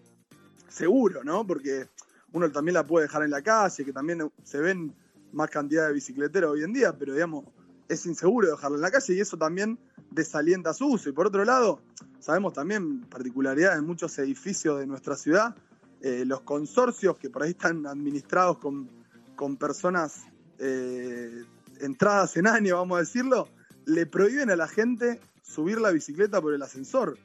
seguro, 0.68 1.24
¿no? 1.24 1.46
Porque 1.46 1.88
uno 2.32 2.52
también 2.52 2.74
la 2.74 2.86
puede 2.86 3.06
dejar 3.06 3.24
en 3.24 3.30
la 3.30 3.42
calle, 3.42 3.86
que 3.86 3.94
también 3.94 4.32
se 4.44 4.60
ven 4.60 4.96
más 5.32 5.50
cantidad 5.52 5.88
de 5.88 5.94
bicicleteros 5.94 6.54
hoy 6.54 6.64
en 6.64 6.74
día, 6.74 6.98
pero 6.98 7.14
digamos, 7.14 7.46
es 7.88 8.06
inseguro 8.06 8.50
dejarlo 8.50 8.78
en 8.78 8.82
la 8.82 8.92
calle 8.92 9.14
y 9.14 9.20
eso 9.20 9.38
también 9.38 9.78
desalienta 10.10 10.74
su 10.74 10.88
uso. 10.88 11.10
Y 11.10 11.12
por 11.12 11.28
otro 11.28 11.46
lado, 11.46 11.80
sabemos 12.20 12.54
también 12.54 13.02
particularidades 13.02 13.78
en 13.78 13.86
muchos 13.86 14.18
edificios 14.18 14.80
de 14.80 14.88
nuestra 14.88 15.16
ciudad, 15.16 15.56
eh, 16.02 16.24
los 16.26 16.42
consorcios 16.42 17.18
que 17.18 17.30
por 17.30 17.44
ahí 17.44 17.52
están 17.52 17.86
administrados 17.86 18.58
con, 18.58 18.90
con 19.38 19.56
personas 19.56 20.26
eh, 20.60 21.46
entradas 21.80 22.36
en 22.36 22.48
año, 22.48 22.76
vamos 22.76 22.98
a 22.98 23.00
decirlo, 23.02 23.48
le 23.86 24.06
prohíben 24.06 24.50
a 24.50 24.58
la 24.58 24.68
gente 24.68 25.22
subir 25.42 25.80
la 25.80 25.92
bicicleta 25.92 26.42
por 26.42 26.54
el 26.54 26.62
ascensor. 26.62 27.18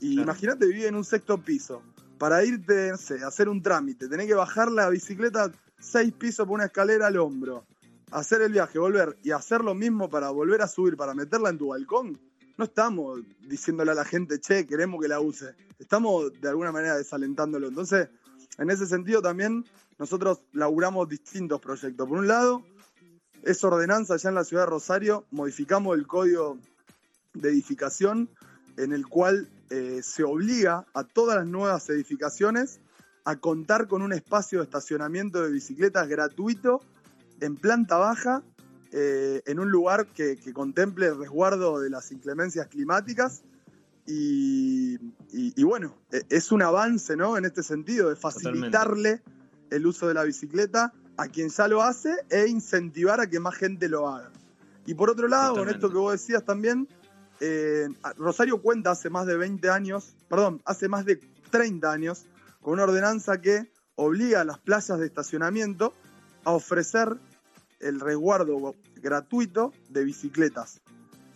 Y 0.00 0.20
imagínate 0.20 0.66
vivir 0.66 0.84
en 0.86 0.96
un 0.96 1.04
sexto 1.04 1.38
piso. 1.38 1.82
Para 2.18 2.44
irte, 2.44 2.90
a 2.90 3.26
hacer 3.26 3.48
un 3.48 3.62
trámite, 3.62 4.08
tenés 4.08 4.26
que 4.26 4.34
bajar 4.34 4.70
la 4.70 4.90
bicicleta 4.90 5.50
seis 5.78 6.12
pisos 6.12 6.46
por 6.46 6.56
una 6.56 6.66
escalera 6.66 7.06
al 7.06 7.16
hombro, 7.16 7.64
hacer 8.10 8.42
el 8.42 8.52
viaje, 8.52 8.78
volver 8.78 9.16
y 9.22 9.30
hacer 9.30 9.62
lo 9.62 9.74
mismo 9.74 10.10
para 10.10 10.30
volver 10.30 10.60
a 10.60 10.68
subir, 10.68 10.96
para 10.96 11.14
meterla 11.14 11.50
en 11.50 11.58
tu 11.58 11.68
balcón. 11.68 12.18
No 12.58 12.64
estamos 12.64 13.20
diciéndole 13.48 13.92
a 13.92 13.94
la 13.94 14.04
gente, 14.04 14.40
che, 14.40 14.66
queremos 14.66 15.00
que 15.00 15.08
la 15.08 15.20
use. 15.20 15.54
Estamos 15.78 16.32
de 16.40 16.48
alguna 16.48 16.72
manera 16.72 16.96
desalentándolo. 16.96 17.68
Entonces, 17.68 18.08
en 18.58 18.70
ese 18.70 18.86
sentido 18.86 19.22
también 19.22 19.64
nosotros 19.98 20.42
laburamos 20.52 21.08
distintos 21.08 21.60
proyectos. 21.60 22.08
Por 22.08 22.18
un 22.18 22.28
lado, 22.28 22.64
es 23.42 23.62
ordenanza 23.62 24.16
ya 24.16 24.30
en 24.30 24.34
la 24.34 24.44
ciudad 24.44 24.64
de 24.64 24.70
Rosario, 24.70 25.24
modificamos 25.30 25.96
el 25.96 26.06
código 26.06 26.58
de 27.34 27.50
edificación 27.50 28.30
en 28.76 28.92
el 28.92 29.06
cual 29.06 29.48
eh, 29.70 30.00
se 30.02 30.24
obliga 30.24 30.86
a 30.94 31.04
todas 31.04 31.36
las 31.36 31.46
nuevas 31.46 31.88
edificaciones 31.90 32.80
a 33.24 33.36
contar 33.36 33.86
con 33.88 34.02
un 34.02 34.12
espacio 34.12 34.58
de 34.58 34.64
estacionamiento 34.64 35.42
de 35.42 35.50
bicicletas 35.50 36.08
gratuito 36.08 36.80
en 37.40 37.56
planta 37.56 37.96
baja, 37.96 38.42
eh, 38.92 39.42
en 39.46 39.58
un 39.58 39.70
lugar 39.70 40.06
que, 40.06 40.38
contemple 40.52 41.06
el 41.06 41.18
resguardo 41.18 41.80
de 41.80 41.90
las 41.90 42.12
inclemencias 42.12 42.68
climáticas. 42.68 43.42
Y, 44.06 44.98
bueno, 45.64 45.96
e, 46.10 46.22
es 46.30 46.52
un 46.52 46.62
avance 46.62 47.16
¿no? 47.16 47.36
en 47.36 47.44
este 47.44 47.62
sentido, 47.62 48.10
de 48.10 48.16
facilitarle 48.16 49.22
el 49.70 49.86
uso 49.86 50.06
de 50.08 50.14
la 50.14 50.24
bicicleta 50.24 50.92
a 51.16 51.28
quien 51.28 51.48
ya 51.48 51.68
lo 51.68 51.82
hace 51.82 52.14
e 52.30 52.46
incentivar 52.46 53.20
a 53.20 53.28
que 53.28 53.40
más 53.40 53.54
gente 53.54 53.88
lo 53.88 54.08
haga. 54.08 54.30
Y 54.86 54.94
por 54.94 55.10
otro 55.10 55.28
lado, 55.28 55.54
con 55.54 55.68
esto 55.68 55.90
que 55.90 55.96
vos 55.96 56.12
decías 56.12 56.44
también, 56.44 56.88
eh, 57.40 57.88
Rosario 58.16 58.60
cuenta 58.60 58.90
hace 58.90 59.10
más 59.10 59.26
de 59.26 59.36
20 59.36 59.70
años, 59.70 60.14
perdón, 60.28 60.60
hace 60.64 60.88
más 60.88 61.04
de 61.04 61.16
30 61.50 61.90
años, 61.90 62.26
con 62.60 62.74
una 62.74 62.84
ordenanza 62.84 63.40
que 63.40 63.72
obliga 63.96 64.40
a 64.40 64.44
las 64.44 64.58
plazas 64.58 64.98
de 64.98 65.06
estacionamiento 65.06 65.94
a 66.44 66.52
ofrecer 66.52 67.16
el 67.80 68.00
resguardo 68.00 68.74
gratuito 68.96 69.72
de 69.88 70.04
bicicletas. 70.04 70.80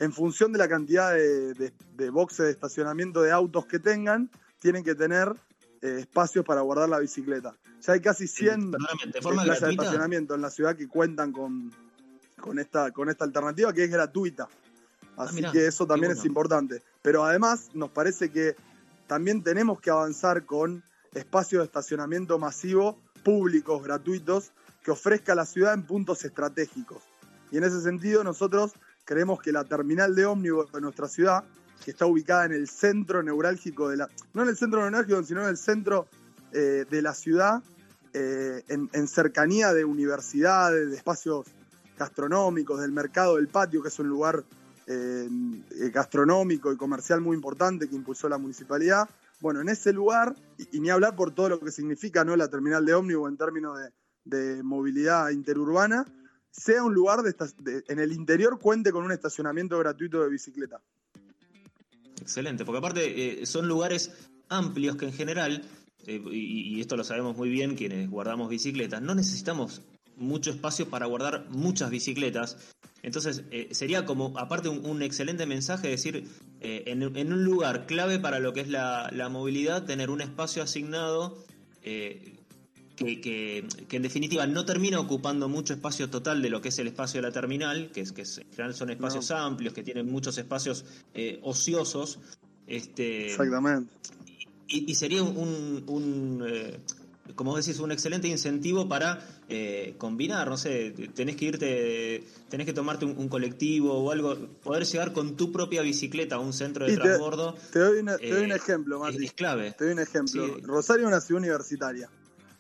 En 0.01 0.13
función 0.13 0.53
de 0.53 0.59
la 0.59 0.69
cantidad 0.69 1.13
de, 1.13 2.11
boxes 2.11 2.47
de 2.47 2.51
estacionamiento 2.53 3.21
de 3.23 3.33
autos 3.33 3.67
que 3.67 3.79
tengan, 3.79 4.31
tienen 4.61 4.85
que 4.85 4.95
tener 4.95 5.35
eh, 5.83 5.99
espacios 6.01 6.45
para 6.45 6.61
guardar 6.61 6.89
la 6.89 6.99
bicicleta. 6.99 7.55
Ya 7.81 7.93
hay 7.93 8.01
casi 8.01 8.27
100 8.27 8.73
plazas 8.73 9.61
de 9.61 9.71
estacionamiento 9.71 10.35
en 10.35 10.43
la 10.43 10.51
ciudad 10.51 10.77
que 10.77 10.89
cuentan 10.89 11.33
con, 11.33 11.73
con, 12.41 12.59
esta, 12.59 12.91
con 12.93 13.09
esta 13.09 13.25
alternativa 13.25 13.73
que 13.73 13.85
es 13.85 13.91
gratuita. 13.91 14.49
Ah, 15.17 15.25
Así 15.25 15.43
que 15.53 15.67
eso 15.67 15.87
también 15.87 16.13
es 16.13 16.25
importante. 16.25 16.83
Pero 17.03 17.25
además 17.25 17.71
nos 17.75 17.91
parece 17.91 18.31
que 18.31 18.57
también 19.07 19.43
tenemos 19.43 19.81
que 19.81 19.91
avanzar 19.91 20.45
con 20.45 20.85
espacios 21.15 21.61
de 21.61 21.67
estacionamiento 21.67 22.39
masivo, 22.39 23.01
públicos, 23.25 23.83
gratuitos, 23.83 24.53
que 24.83 24.93
ofrezca 24.93 25.35
la 25.35 25.45
ciudad 25.45 25.75
en 25.75 25.83
puntos 25.83 26.25
estratégicos. 26.25 27.03
Y 27.51 27.57
en 27.57 27.65
ese 27.65 27.81
sentido 27.81 28.23
nosotros 28.23 28.73
creemos 29.09 29.41
que 29.41 29.53
la 29.53 29.65
terminal 29.65 30.15
de 30.15 30.27
ómnibus 30.27 30.71
de 30.71 30.83
nuestra 30.83 31.09
ciudad, 31.09 31.43
que 31.83 31.93
está 31.93 32.05
ubicada 32.05 32.45
en 32.45 32.53
el 32.53 32.69
centro 32.69 33.23
neurálgico 33.23 33.89
de 33.89 33.97
la, 33.97 34.09
no 34.35 34.43
en 34.43 34.51
el 34.51 34.57
centro 34.57 34.83
neurálgico, 34.83 35.23
sino 35.23 35.45
en 35.45 35.49
el 35.49 35.57
centro 35.57 36.07
eh, 36.53 36.85
de 36.91 37.01
la 37.01 37.15
ciudad, 37.15 37.63
eh, 38.13 38.63
en, 38.69 39.09
cercanía 39.09 39.73
de 39.73 39.87
universidades, 39.87 40.91
de 40.91 40.97
espacios 40.97 41.47
gastronómicos, 41.99 42.83
del 42.83 42.93
mercado 42.93 43.37
del 43.37 43.49
patio, 43.49 43.81
que 43.81 43.89
es 43.89 43.99
un 43.99 44.09
lugar 44.09 44.45
eh, 44.87 45.27
gastronómico 45.91 46.71
y 46.71 46.77
comercial 46.77 47.23
muy 47.23 47.35
importante 47.35 47.89
que 47.89 47.97
impulsó 47.97 48.29
la 48.29 48.37
municipalidad. 48.37 49.09
Bueno, 49.41 49.63
en 49.63 49.71
ese 49.71 49.95
lugar, 49.95 50.37
y, 50.59 50.81
ni 50.81 50.91
hablar 50.91 51.17
por 51.17 51.35
todo 51.35 51.49
lo 51.49 51.61
que 51.61 51.71
significa 51.71 52.25
¿no? 52.25 52.37
la 52.37 52.49
terminal 52.49 52.85
de 52.85 52.93
ómnibus 52.93 53.31
en 53.31 53.39
términos 53.39 53.79
de, 54.25 54.63
movilidad 54.63 55.31
interurbana, 55.31 56.05
sea 56.51 56.83
un 56.83 56.95
lugar 56.95 57.23
de, 57.23 57.85
en 57.89 57.99
el 57.99 58.13
interior 58.13 58.59
cuente 58.59 58.93
con 58.93 59.05
un 59.05 59.13
estacionamiento 59.13 59.79
gratuito 59.79 60.23
de 60.23 60.31
bicicleta. 60.31 60.81
Excelente, 62.21 62.65
porque 62.65 62.79
aparte 62.79 63.47
son 63.47 63.69
lugares 63.69 64.13
amplios 64.49 64.97
que 64.97 65.07
en 65.07 65.13
general 65.13 65.63
eh, 66.07 66.23
y, 66.33 66.81
esto 66.81 66.97
lo 66.97 67.05
sabemos 67.05 67.37
muy 67.37 67.51
bien 67.51 67.75
quienes 67.75 68.09
guardamos 68.09 68.49
bicicletas, 68.49 69.03
no 69.03 69.15
necesitamos 69.15 69.83
mucho 70.17 70.51
espacio 70.51 70.89
para 70.89 71.07
guardar 71.07 71.47
muchas 71.51 71.91
bicicletas. 71.91 72.57
Entonces, 73.03 73.45
eh, 73.51 73.69
sería 73.73 74.05
como, 74.05 74.37
aparte, 74.39 74.69
un, 74.69 75.03
excelente 75.03 75.45
mensaje 75.47 75.89
decir, 75.89 76.27
eh, 76.61 76.85
en, 76.87 77.33
un 77.33 77.45
lugar 77.45 77.87
clave 77.87 78.19
para 78.19 78.39
lo 78.39 78.53
que 78.53 78.61
es 78.61 78.69
la, 78.69 79.29
movilidad, 79.31 79.85
tener 79.85 80.11
un 80.11 80.21
espacio 80.21 80.63
asignado 80.63 81.37
que, 82.99 83.65
en 83.91 84.03
definitiva 84.03 84.47
no 84.47 84.65
termina 84.65 85.01
ocupando 85.01 85.49
mucho 85.49 85.75
espacio 85.75 86.11
total 86.11 86.43
de 86.43 86.51
lo 86.51 86.61
que 86.61 86.69
es 86.69 86.79
el 86.79 86.89
espacio 86.89 87.21
de 87.21 87.29
la 87.29 87.33
terminal, 87.33 87.91
que, 87.93 88.01
es, 88.01 88.13
que 88.13 88.23
en 88.23 88.51
general 88.51 88.75
son 88.75 88.91
espacios 88.91 89.31
amplios, 89.31 89.75
que 89.75 89.83
tienen 89.83 90.11
muchos 90.11 90.37
espacios 90.39 90.85
ociosos. 91.43 92.19
Este, 92.67 93.27
Exactamente. 93.27 93.93
Y, 94.71 94.95
sería 94.95 95.23
un, 95.23 95.83
un 95.87 96.45
eh, 96.47 96.79
como 97.35 97.57
decís, 97.57 97.79
un 97.79 97.93
excelente 97.93 98.29
incentivo 98.29 98.89
para 98.89 99.21
eh, 99.49 99.95
combinar, 99.99 100.49
no 100.49 100.57
sé, 100.57 100.95
tenés 101.15 101.37
que 101.37 101.45
irte, 101.47 102.25
tenés 102.49 102.67
que 102.67 102.73
tomarte 102.73 103.05
un, 103.05 103.29
colectivo 103.29 103.95
o 103.95 104.11
algo, 104.11 104.37
poder 104.63 104.85
llegar 104.85 105.13
con 105.13 105.37
tu 105.37 105.53
propia 105.53 105.83
bicicleta 105.83 106.37
a 106.37 106.39
un 106.39 106.53
centro 106.53 106.87
de 106.87 106.97
transbordo. 106.97 107.55
Te, 107.73 107.79
doy, 107.79 107.99
un 108.01 108.09
eh, 108.09 108.55
ejemplo. 108.55 109.07
Es, 109.09 109.33
clave. 109.33 109.73
Te 109.73 109.85
doy 109.85 109.93
un 109.95 110.01
ejemplo. 110.01 110.59
Rosario 110.63 111.07
es 111.07 111.09
una 111.09 111.21
ciudad 111.21 111.43
universitaria. 111.43 112.11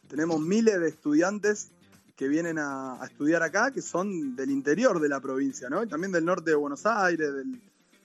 Tenemos 0.08 0.40
miles 0.40 0.80
de 0.80 0.88
estudiantes 0.88 1.68
que 2.16 2.28
vienen 2.28 2.58
a, 2.58 2.98
estudiar 3.04 3.42
acá, 3.42 3.70
que 3.70 3.82
son 3.82 4.34
del 4.34 4.50
interior 4.50 5.00
de 5.00 5.08
la 5.08 5.20
provincia, 5.20 5.68
¿no? 5.68 5.82
Y 5.82 5.88
también 5.88 6.12
del 6.12 6.24
norte 6.24 6.50
de 6.50 6.56
Buenos 6.56 6.84
Aires, 6.86 7.32
del, 7.32 7.60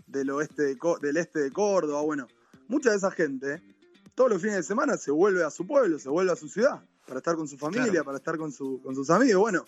del 0.08 0.30
oeste 0.30 0.76
del 1.02 1.18
este 1.18 1.40
de 1.40 1.52
Córdoba, 1.52 2.02
bueno. 2.02 2.28
Mucha 2.68 2.92
de 2.92 2.98
esa 2.98 3.12
gente 3.12 3.62
todos 4.16 4.30
los 4.30 4.42
fines 4.42 4.58
de 4.58 4.64
semana 4.64 4.98
se 4.98 5.12
vuelve 5.12 5.44
a 5.44 5.50
su 5.50 5.66
pueblo, 5.66 5.98
se 6.00 6.10
vuelve 6.10 6.32
a 6.32 6.36
su 6.36 6.48
ciudad, 6.48 6.82
para 7.08 7.18
estar 7.18 7.36
con 7.36 7.48
su 7.48 7.58
familia, 7.58 8.04
para 8.04 8.18
estar 8.18 8.38
con, 8.38 8.52
su, 8.52 8.82
con 8.84 8.96
sus 8.96 9.10
amigos. 9.10 9.42
Bueno, 9.42 9.66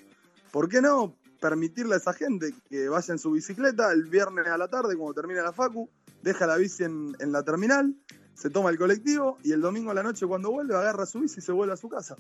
¿por 0.51 0.70
qué 0.70 0.82
no 0.82 1.15
permitirle 1.39 1.96
a 1.96 1.98
esa 1.98 2.13
gente 2.13 2.54
que 2.70 2.88
vaya 2.88 3.12
en 3.12 3.20
su 3.20 3.32
bicicleta 3.32 3.92
el 3.92 4.06
viernes 4.06 4.48
a 4.48 4.58
la 4.58 4.68
tarde, 4.68 4.96
cuando 4.96 5.13
termina 5.13 5.42
la 5.42 5.54
facu, 5.54 5.89
deja 6.22 6.48
la 6.48 6.58
bici 6.58 6.84
en, 6.84 7.15
la 7.20 7.44
terminal, 7.44 7.94
se 8.36 8.50
toma 8.50 8.70
el 8.70 8.77
colectivo 8.77 9.38
y 9.44 9.51
el 9.54 9.62
domingo 9.62 9.92
a 9.92 9.94
la 9.94 10.04
noche 10.04 10.27
cuando 10.27 10.51
vuelve 10.51 10.75
agarra 10.75 11.06
su 11.06 11.22
bici 11.22 11.39
y 11.39 11.42
se 11.42 11.51
vuelve 11.51 11.74
a 11.74 11.77
su 11.77 11.89
casa? 11.89 12.15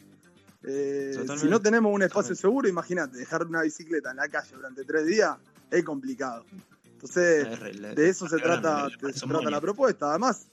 Eh, 0.63 1.25
si 1.37 1.47
no 1.47 1.61
tenemos 1.61 1.93
un 1.93 2.01
espacio 2.01 2.33
seguro, 2.35 2.67
imagínate, 2.67 3.17
dejar 3.17 3.45
una 3.45 3.61
bicicleta 3.61 4.09
en 4.11 4.17
la 4.17 4.27
calle 4.27 4.55
durante 4.55 4.83
tres 4.83 5.05
días 5.05 5.37
es 5.69 5.83
complicado. 5.83 6.45
Entonces, 6.93 7.47
de 7.95 8.09
eso 8.09 8.27
se 8.27 8.37
trata, 8.37 8.87
se 8.89 9.27
trata 9.27 9.49
la 9.49 9.61
propuesta. 9.61 10.09
Además, 10.09 10.47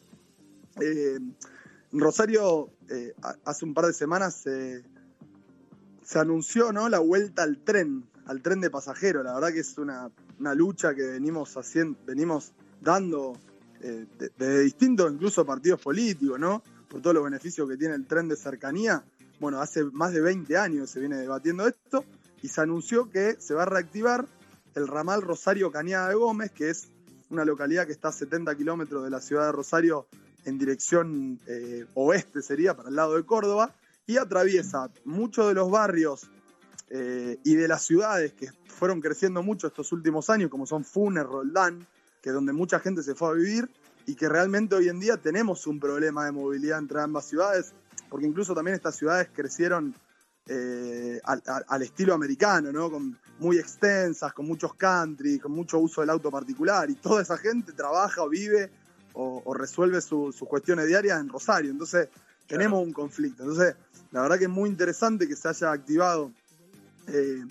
eh, 0.81 1.19
Rosario, 1.93 2.71
eh, 2.91 3.15
hace 3.45 3.65
un 3.65 3.73
par 3.73 3.87
de 3.87 3.93
semanas 3.93 4.35
se 4.45 6.19
anunció 6.19 6.73
¿no? 6.73 6.89
la 6.89 6.99
vuelta 6.99 7.43
al 7.43 7.59
tren, 7.59 8.05
al 8.27 8.43
tren 8.43 8.61
de 8.61 8.71
pasajeros. 8.71 9.25
La 9.25 9.35
verdad 9.35 9.53
que 9.53 9.61
es 9.61 9.79
una, 9.79 10.11
lucha 10.55 10.95
que 10.95 11.03
venimos 11.03 11.57
haciendo, 11.57 11.99
venimos 12.05 12.53
dando 12.81 13.35
eh, 13.83 14.07
de, 14.39 14.61
distintos 14.61 15.13
incluso 15.13 15.45
partidos 15.45 15.81
políticos, 15.81 16.39
¿no? 16.39 16.63
Por 16.89 17.01
todos 17.01 17.15
los 17.15 17.25
beneficios 17.25 17.69
que 17.69 17.77
tiene 17.77 17.95
el 17.95 18.07
tren 18.07 18.29
de 18.29 18.37
cercanía. 18.37 19.05
Bueno, 19.41 19.61
hace 19.61 19.85
más 19.85 20.13
de 20.13 20.21
20 20.21 20.57
años 20.57 20.91
se 20.91 21.01
viene 21.01 21.17
debatiendo 21.17 21.67
esto 21.67 22.05
y 22.43 22.49
se 22.49 22.61
anunció 22.61 23.11
que 23.11 23.37
se 23.41 23.55
va 23.55 23.63
a 23.63 23.67
reactivar 23.67 24.27
el 24.75 24.87
ramal 24.87 25.23
Rosario 25.23 25.73
Cañada 25.73 26.11
de 26.11 26.15
Gómez, 26.15 26.53
que 26.53 26.71
es 26.71 26.89
una 27.31 27.45
localidad 27.45 27.87
que 27.87 27.93
está 27.93 28.09
a 28.09 28.13
70 28.13 28.55
kilómetros 28.57 29.03
de 29.03 29.11
la 29.11 29.21
ciudad 29.21 29.47
de 29.47 29.53
Rosario 29.53 30.07
en 30.45 30.59
dirección 30.59 31.41
eh, 31.47 31.87
oeste 31.95 32.43
sería, 32.43 32.77
para 32.77 32.89
el 32.89 32.97
lado 32.97 33.17
de 33.17 33.25
Córdoba, 33.25 33.75
y 34.07 34.17
atraviesa 34.17 34.91
muchos 35.05 35.49
de 35.49 35.55
los 35.55 35.71
barrios 35.71 36.29
eh, 36.91 37.39
y 37.45 37.55
de 37.55 37.69
las 37.69 37.83
ciudades 37.83 38.33
que 38.33 38.49
fueron 38.67 39.01
creciendo 39.01 39.43
mucho 39.43 39.67
estos 39.67 39.93
últimos 39.93 40.29
años, 40.31 40.51
como 40.51 40.67
son 40.67 40.85
Funes, 40.85 41.25
Roldán, 41.25 41.87
que 42.23 42.31
es 42.31 42.35
donde 42.35 42.53
mucha 42.53 42.79
gente 42.79 43.03
se 43.03 43.15
fue 43.15 43.29
a 43.29 43.33
vivir 43.33 43.69
y 44.07 44.15
que 44.15 44.29
realmente 44.29 44.75
hoy 44.75 44.89
en 44.89 45.01
día 45.01 45.17
tenemos 45.17 45.67
un 45.67 45.79
problema 45.79 46.25
de 46.25 46.33
movilidad 46.33 46.79
entre 46.79 47.01
ambas 47.01 47.27
ciudades, 47.27 47.73
porque 48.09 48.27
incluso 48.27 48.55
también 48.55 48.77
estas 48.77 48.97
ciudades 48.97 49.29
crecieron 49.35 49.95
eh, 50.47 51.21
al, 51.25 51.83
estilo 51.83 52.15
americano, 52.15 52.73
¿no? 52.73 52.91
Con, 52.91 53.19
muy 53.39 53.59
extensas, 53.59 54.33
con 54.33 54.47
muchos 54.47 54.75
country, 54.75 55.39
con 55.39 55.53
mucho 55.53 55.79
uso 55.79 56.01
del 56.01 56.11
auto 56.11 56.31
particular, 56.31 56.89
y 56.91 56.95
toda 56.95 57.23
esa 57.23 57.37
gente 57.37 57.73
trabaja 57.73 58.23
o 58.23 58.29
vive 58.29 58.71
o, 59.15 59.55
resuelve 59.55 60.01
sus 60.01 60.37
cuestiones 60.49 60.87
diarias 60.87 61.21
en 61.21 61.29
Rosario. 61.29 61.71
Entonces, 61.71 62.09
tenemos 62.47 62.83
un 62.83 62.93
conflicto. 62.93 63.43
Entonces, 63.43 63.75
la 64.11 64.23
verdad 64.23 64.39
que 64.39 64.45
es 64.45 64.51
muy 64.51 64.71
interesante 64.71 65.27
que 65.27 65.37
se 65.37 65.49
haya 65.49 65.73
activado. 65.73 66.33
Eh, 67.09 67.43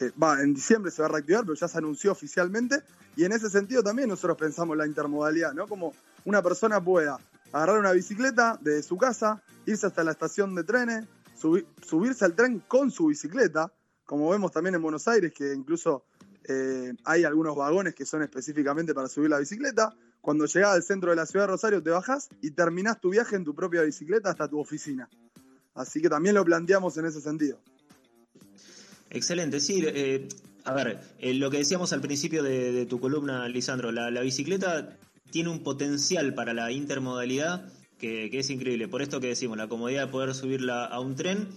eh, 0.00 0.10
va, 0.20 0.40
en 0.40 0.54
diciembre 0.54 0.90
se 0.90 1.02
va 1.02 1.08
a 1.08 1.12
reactivar, 1.12 1.44
pero 1.44 1.54
ya 1.54 1.68
se 1.68 1.78
anunció 1.78 2.12
oficialmente. 2.12 2.82
Y 3.16 3.24
en 3.24 3.32
ese 3.32 3.48
sentido 3.48 3.82
también 3.82 4.08
nosotros 4.08 4.36
pensamos 4.36 4.76
la 4.76 4.86
intermodalidad, 4.86 5.52
¿no? 5.54 5.66
Como 5.66 5.92
una 6.24 6.42
persona 6.42 6.82
pueda 6.82 7.18
agarrar 7.52 7.78
una 7.78 7.92
bicicleta 7.92 8.58
desde 8.60 8.82
su 8.82 8.96
casa, 8.96 9.42
irse 9.66 9.86
hasta 9.86 10.02
la 10.02 10.10
estación 10.10 10.54
de 10.54 10.64
trenes, 10.64 11.06
subirse 11.34 12.24
al 12.24 12.34
tren 12.34 12.62
con 12.66 12.90
su 12.90 13.06
bicicleta, 13.06 13.72
como 14.04 14.30
vemos 14.30 14.52
también 14.52 14.74
en 14.74 14.82
Buenos 14.82 15.06
Aires, 15.06 15.32
que 15.32 15.52
incluso 15.52 16.04
eh, 16.46 16.92
hay 17.04 17.24
algunos 17.24 17.56
vagones 17.56 17.94
que 17.94 18.04
son 18.04 18.22
específicamente 18.22 18.94
para 18.94 19.08
subir 19.08 19.30
la 19.30 19.38
bicicleta. 19.38 19.94
Cuando 20.20 20.46
llegás 20.46 20.74
al 20.74 20.82
centro 20.82 21.10
de 21.10 21.16
la 21.16 21.26
ciudad 21.26 21.44
de 21.46 21.52
Rosario 21.52 21.82
te 21.82 21.90
bajás 21.90 22.28
y 22.40 22.50
terminás 22.50 23.00
tu 23.00 23.10
viaje 23.10 23.36
en 23.36 23.44
tu 23.44 23.54
propia 23.54 23.82
bicicleta 23.82 24.30
hasta 24.30 24.48
tu 24.48 24.58
oficina. 24.58 25.08
Así 25.74 26.00
que 26.00 26.08
también 26.08 26.34
lo 26.34 26.44
planteamos 26.44 26.96
en 26.96 27.06
ese 27.06 27.20
sentido. 27.20 27.58
Excelente, 29.14 29.60
sí. 29.60 29.80
Eh, 29.86 30.28
a 30.64 30.74
ver, 30.74 31.00
eh, 31.20 31.34
lo 31.34 31.48
que 31.50 31.58
decíamos 31.58 31.92
al 31.92 32.00
principio 32.00 32.42
de, 32.42 32.84
tu 32.86 32.98
columna, 32.98 33.48
Lisandro, 33.48 33.92
la, 33.92 34.20
bicicleta 34.20 34.98
tiene 35.30 35.50
un 35.50 35.60
potencial 35.60 36.34
para 36.34 36.52
la 36.52 36.72
intermodalidad 36.72 37.72
que, 37.98 38.28
es 38.32 38.50
increíble. 38.50 38.88
Por 38.88 39.02
esto 39.02 39.20
que 39.20 39.28
decimos, 39.28 39.56
la 39.56 39.68
comodidad 39.68 40.06
de 40.06 40.12
poder 40.12 40.34
subirla 40.34 40.84
a 40.84 40.98
un 40.98 41.14
tren 41.14 41.48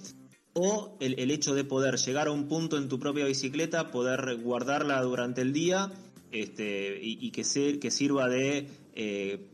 o 0.54 0.98
el, 1.00 1.32
hecho 1.32 1.56
de 1.56 1.64
poder 1.64 1.98
llegar 1.98 2.28
a 2.28 2.32
un 2.32 2.48
punto 2.48 2.78
en 2.78 2.90
tu 2.90 3.00
propia 3.00 3.26
bicicleta, 3.26 3.90
poder 3.92 4.38
guardarla 4.38 5.02
durante 5.02 5.42
el 5.42 5.52
día 5.52 5.92
este, 6.32 7.00
y, 7.02 7.32
que, 7.32 7.80
que 7.80 7.92
sirva 7.92 8.30
de 8.30 8.68
eh, 8.94 9.48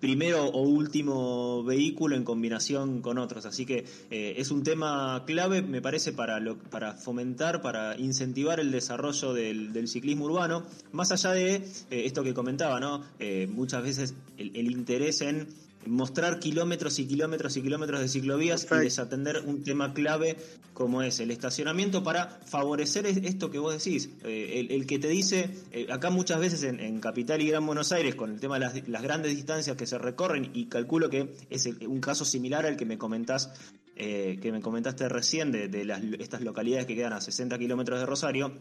primero 0.00 0.46
o 0.46 0.62
último 0.62 1.62
vehículo 1.64 2.16
en 2.16 2.24
combinación 2.24 3.00
con 3.00 3.18
otros. 3.18 3.46
Así 3.46 3.64
que 3.64 3.84
eh, 4.10 4.34
es 4.36 4.50
un 4.50 4.62
tema 4.62 5.22
clave, 5.26 5.62
me 5.62 5.80
parece, 5.80 6.12
para, 6.12 6.40
para 6.70 6.94
fomentar, 6.94 7.62
para 7.62 7.96
incentivar 7.98 8.60
el 8.60 8.70
desarrollo 8.70 9.32
del, 9.32 9.88
ciclismo 9.88 10.26
urbano, 10.26 10.64
más 10.92 11.12
allá 11.12 11.32
de 11.32 11.54
eh, 11.54 11.62
esto 11.90 12.22
que 12.22 12.34
comentaba, 12.34 12.80
¿no? 12.80 13.04
muchas 13.48 13.82
veces 13.82 14.14
el 14.36 14.70
interés 14.70 15.20
en 15.20 15.48
mostrar 15.86 16.38
kilómetros 16.38 16.98
y 16.98 17.06
kilómetros 17.06 17.56
y 17.56 17.62
kilómetros 17.62 18.00
de 18.00 18.08
ciclovías 18.08 18.66
y 18.70 18.74
desatender 18.76 19.42
un 19.46 19.62
tema 19.62 19.94
clave 19.94 20.36
como 20.74 21.02
es 21.02 21.18
el 21.20 21.30
estacionamiento 21.30 22.04
para 22.04 22.38
favorecer 22.44 23.06
esto 23.06 23.50
que 23.50 23.58
vos 23.58 23.72
decís. 23.72 24.10
Eh, 24.24 24.68
el, 24.70 24.86
que 24.86 24.98
te 24.98 25.08
dice, 25.08 25.50
eh, 25.72 25.88
acá 25.90 26.10
muchas 26.10 26.38
veces 26.38 26.62
en, 26.62 27.00
Capital 27.00 27.40
y 27.42 27.48
Gran 27.48 27.66
Buenos 27.66 27.90
Aires, 27.92 28.14
con 28.14 28.30
el 28.30 28.40
tema 28.40 28.58
de 28.58 28.82
las, 28.86 29.02
grandes 29.02 29.34
distancias 29.34 29.76
que 29.76 29.86
se 29.86 29.98
recorren, 29.98 30.50
y 30.54 30.66
calculo 30.66 31.10
que 31.10 31.34
es 31.50 31.66
un 31.66 32.00
caso 32.00 32.24
similar 32.24 32.66
al 32.66 32.76
que 32.76 32.84
me 32.84 32.98
comentás, 32.98 33.52
eh, 33.96 34.38
que 34.40 34.52
me 34.52 34.60
comentaste 34.60 35.08
recién 35.08 35.50
de, 35.50 35.68
de 35.68 35.84
las, 35.84 36.02
estas 36.18 36.42
localidades 36.42 36.86
que 36.86 36.94
quedan 36.94 37.12
a 37.12 37.20
60 37.20 37.58
kilómetros 37.58 37.98
de 37.98 38.06
Rosario, 38.06 38.52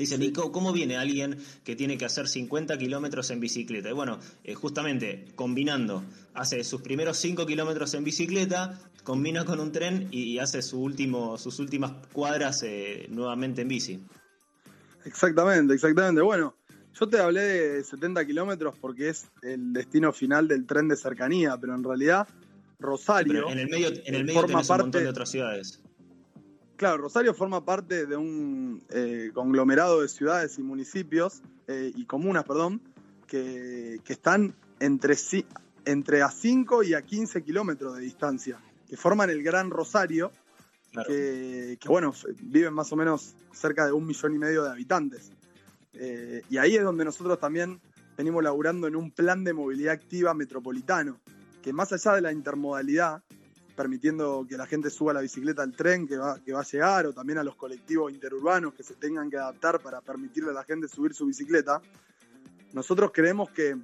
Dicen, 0.00 0.22
¿y 0.22 0.32
cómo 0.32 0.72
viene 0.72 0.96
alguien 0.96 1.36
que 1.62 1.76
tiene 1.76 1.98
que 1.98 2.06
hacer 2.06 2.26
50 2.26 2.78
kilómetros 2.78 3.30
en 3.32 3.38
bicicleta? 3.38 3.90
Y 3.90 3.92
bueno, 3.92 4.18
eh, 4.44 4.54
justamente 4.54 5.26
combinando, 5.34 6.02
hace 6.32 6.64
sus 6.64 6.80
primeros 6.80 7.18
5 7.18 7.44
kilómetros 7.44 7.92
en 7.92 8.02
bicicleta, 8.02 8.80
combina 9.04 9.44
con 9.44 9.60
un 9.60 9.72
tren 9.72 10.08
y, 10.10 10.38
hace 10.38 10.62
su 10.62 10.80
último, 10.80 11.36
sus 11.36 11.58
últimas 11.58 11.92
cuadras 12.14 12.62
eh, 12.62 13.08
nuevamente 13.10 13.60
en 13.60 13.68
bici. 13.68 14.00
Exactamente, 15.04 15.74
exactamente. 15.74 16.22
Bueno, 16.22 16.56
yo 16.98 17.06
te 17.06 17.18
hablé 17.18 17.42
de 17.42 17.84
70 17.84 18.24
kilómetros 18.24 18.76
porque 18.80 19.10
es 19.10 19.26
el 19.42 19.74
destino 19.74 20.14
final 20.14 20.48
del 20.48 20.64
tren 20.64 20.88
de 20.88 20.96
cercanía, 20.96 21.58
pero 21.60 21.74
en 21.74 21.84
realidad 21.84 22.26
Rosario. 22.78 23.50
en 23.50 23.58
el 23.58 23.68
medio, 23.68 23.88
en 23.88 24.14
el 24.14 24.24
medio 24.24 24.40
forma 24.40 24.62
parte, 24.62 24.72
un 24.72 24.78
montón 24.86 25.02
de 25.02 25.08
otras 25.10 25.30
ciudades. 25.30 25.82
Claro, 26.80 26.96
Rosario 26.96 27.34
forma 27.34 27.62
parte 27.62 28.06
de 28.06 28.16
un 28.16 28.82
eh, 28.88 29.32
conglomerado 29.34 30.00
de 30.00 30.08
ciudades 30.08 30.58
y 30.58 30.62
municipios 30.62 31.42
eh, 31.68 31.92
y 31.94 32.06
comunas, 32.06 32.44
perdón, 32.44 32.80
que, 33.26 34.00
están 34.08 34.54
entre, 34.78 35.14
entre 35.84 36.22
a 36.22 36.30
5 36.30 36.82
y 36.84 36.94
a 36.94 37.02
15 37.02 37.44
kilómetros 37.44 37.96
de 37.96 38.00
distancia, 38.00 38.58
que 38.88 38.96
forman 38.96 39.28
el 39.28 39.42
Gran 39.42 39.68
Rosario, 39.68 40.32
que, 41.06 41.76
bueno, 41.84 42.14
viven 42.44 42.72
más 42.72 42.90
o 42.92 42.96
menos 42.96 43.34
cerca 43.52 43.84
de 43.84 43.92
un 43.92 44.06
millón 44.06 44.36
y 44.36 44.38
medio 44.38 44.64
de 44.64 44.70
habitantes. 44.70 45.32
Eh, 45.92 46.40
y 46.48 46.56
ahí 46.56 46.76
es 46.76 46.82
donde 46.82 47.04
nosotros 47.04 47.38
también 47.38 47.78
venimos 48.16 48.42
laburando 48.42 48.86
en 48.86 48.96
un 48.96 49.10
plan 49.10 49.44
de 49.44 49.52
movilidad 49.52 49.92
activa 49.92 50.32
metropolitano, 50.32 51.20
que 51.60 51.74
más 51.74 51.92
allá 51.92 52.14
de 52.14 52.22
la 52.22 52.32
intermodalidad, 52.32 53.22
permitiendo 53.80 54.44
que 54.46 54.58
la 54.58 54.66
gente 54.66 54.90
suba 54.90 55.14
la 55.14 55.22
bicicleta 55.22 55.62
al 55.62 55.72
tren 55.72 56.06
que 56.06 56.18
va, 56.18 56.38
que 56.38 56.52
va 56.52 56.60
a 56.60 56.64
llegar 56.64 57.06
o 57.06 57.14
también 57.14 57.38
a 57.38 57.42
los 57.42 57.56
colectivos 57.56 58.12
interurbanos 58.12 58.74
que 58.74 58.82
se 58.82 58.92
tengan 58.92 59.30
que 59.30 59.38
adaptar 59.38 59.80
para 59.80 60.02
permitirle 60.02 60.50
a 60.50 60.52
la 60.52 60.64
gente 60.64 60.86
subir 60.86 61.14
su 61.14 61.24
bicicleta. 61.24 61.80
Nosotros 62.74 63.10
creemos 63.10 63.48
que 63.48 63.78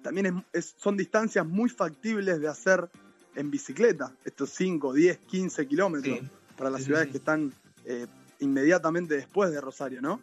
también 0.00 0.42
son 0.78 0.96
distancias 0.96 1.46
muy 1.46 1.68
factibles 1.68 2.40
de 2.40 2.48
hacer 2.48 2.88
en 3.34 3.50
bicicleta, 3.50 4.10
estos 4.24 4.48
5, 4.54 4.94
10, 4.94 5.18
15 5.18 5.66
kilómetros 5.66 6.20
para 6.56 6.70
las 6.70 6.82
ciudades 6.82 7.08
que 7.08 7.18
están 7.18 7.52
eh, 7.84 8.06
inmediatamente 8.38 9.16
después 9.16 9.50
de 9.50 9.60
Rosario, 9.60 10.00
¿no? 10.00 10.22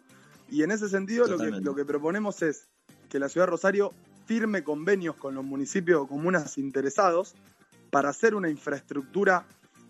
Y 0.50 0.64
en 0.64 0.72
ese 0.72 0.88
sentido 0.88 1.28
lo 1.28 1.38
que, 1.38 1.52
lo 1.52 1.76
que 1.76 1.84
proponemos 1.84 2.42
es 2.42 2.66
que 3.08 3.20
la 3.20 3.28
ciudad 3.28 3.46
de 3.46 3.52
Rosario 3.52 3.94
firme 4.26 4.64
convenios 4.64 5.14
con 5.14 5.36
los 5.36 5.44
municipios 5.44 6.00
o 6.02 6.08
comunas 6.08 6.58
interesados 6.58 7.36
para 7.90 8.10
hacer 8.10 8.34
una 8.34 8.50
infraestructura 8.50 9.46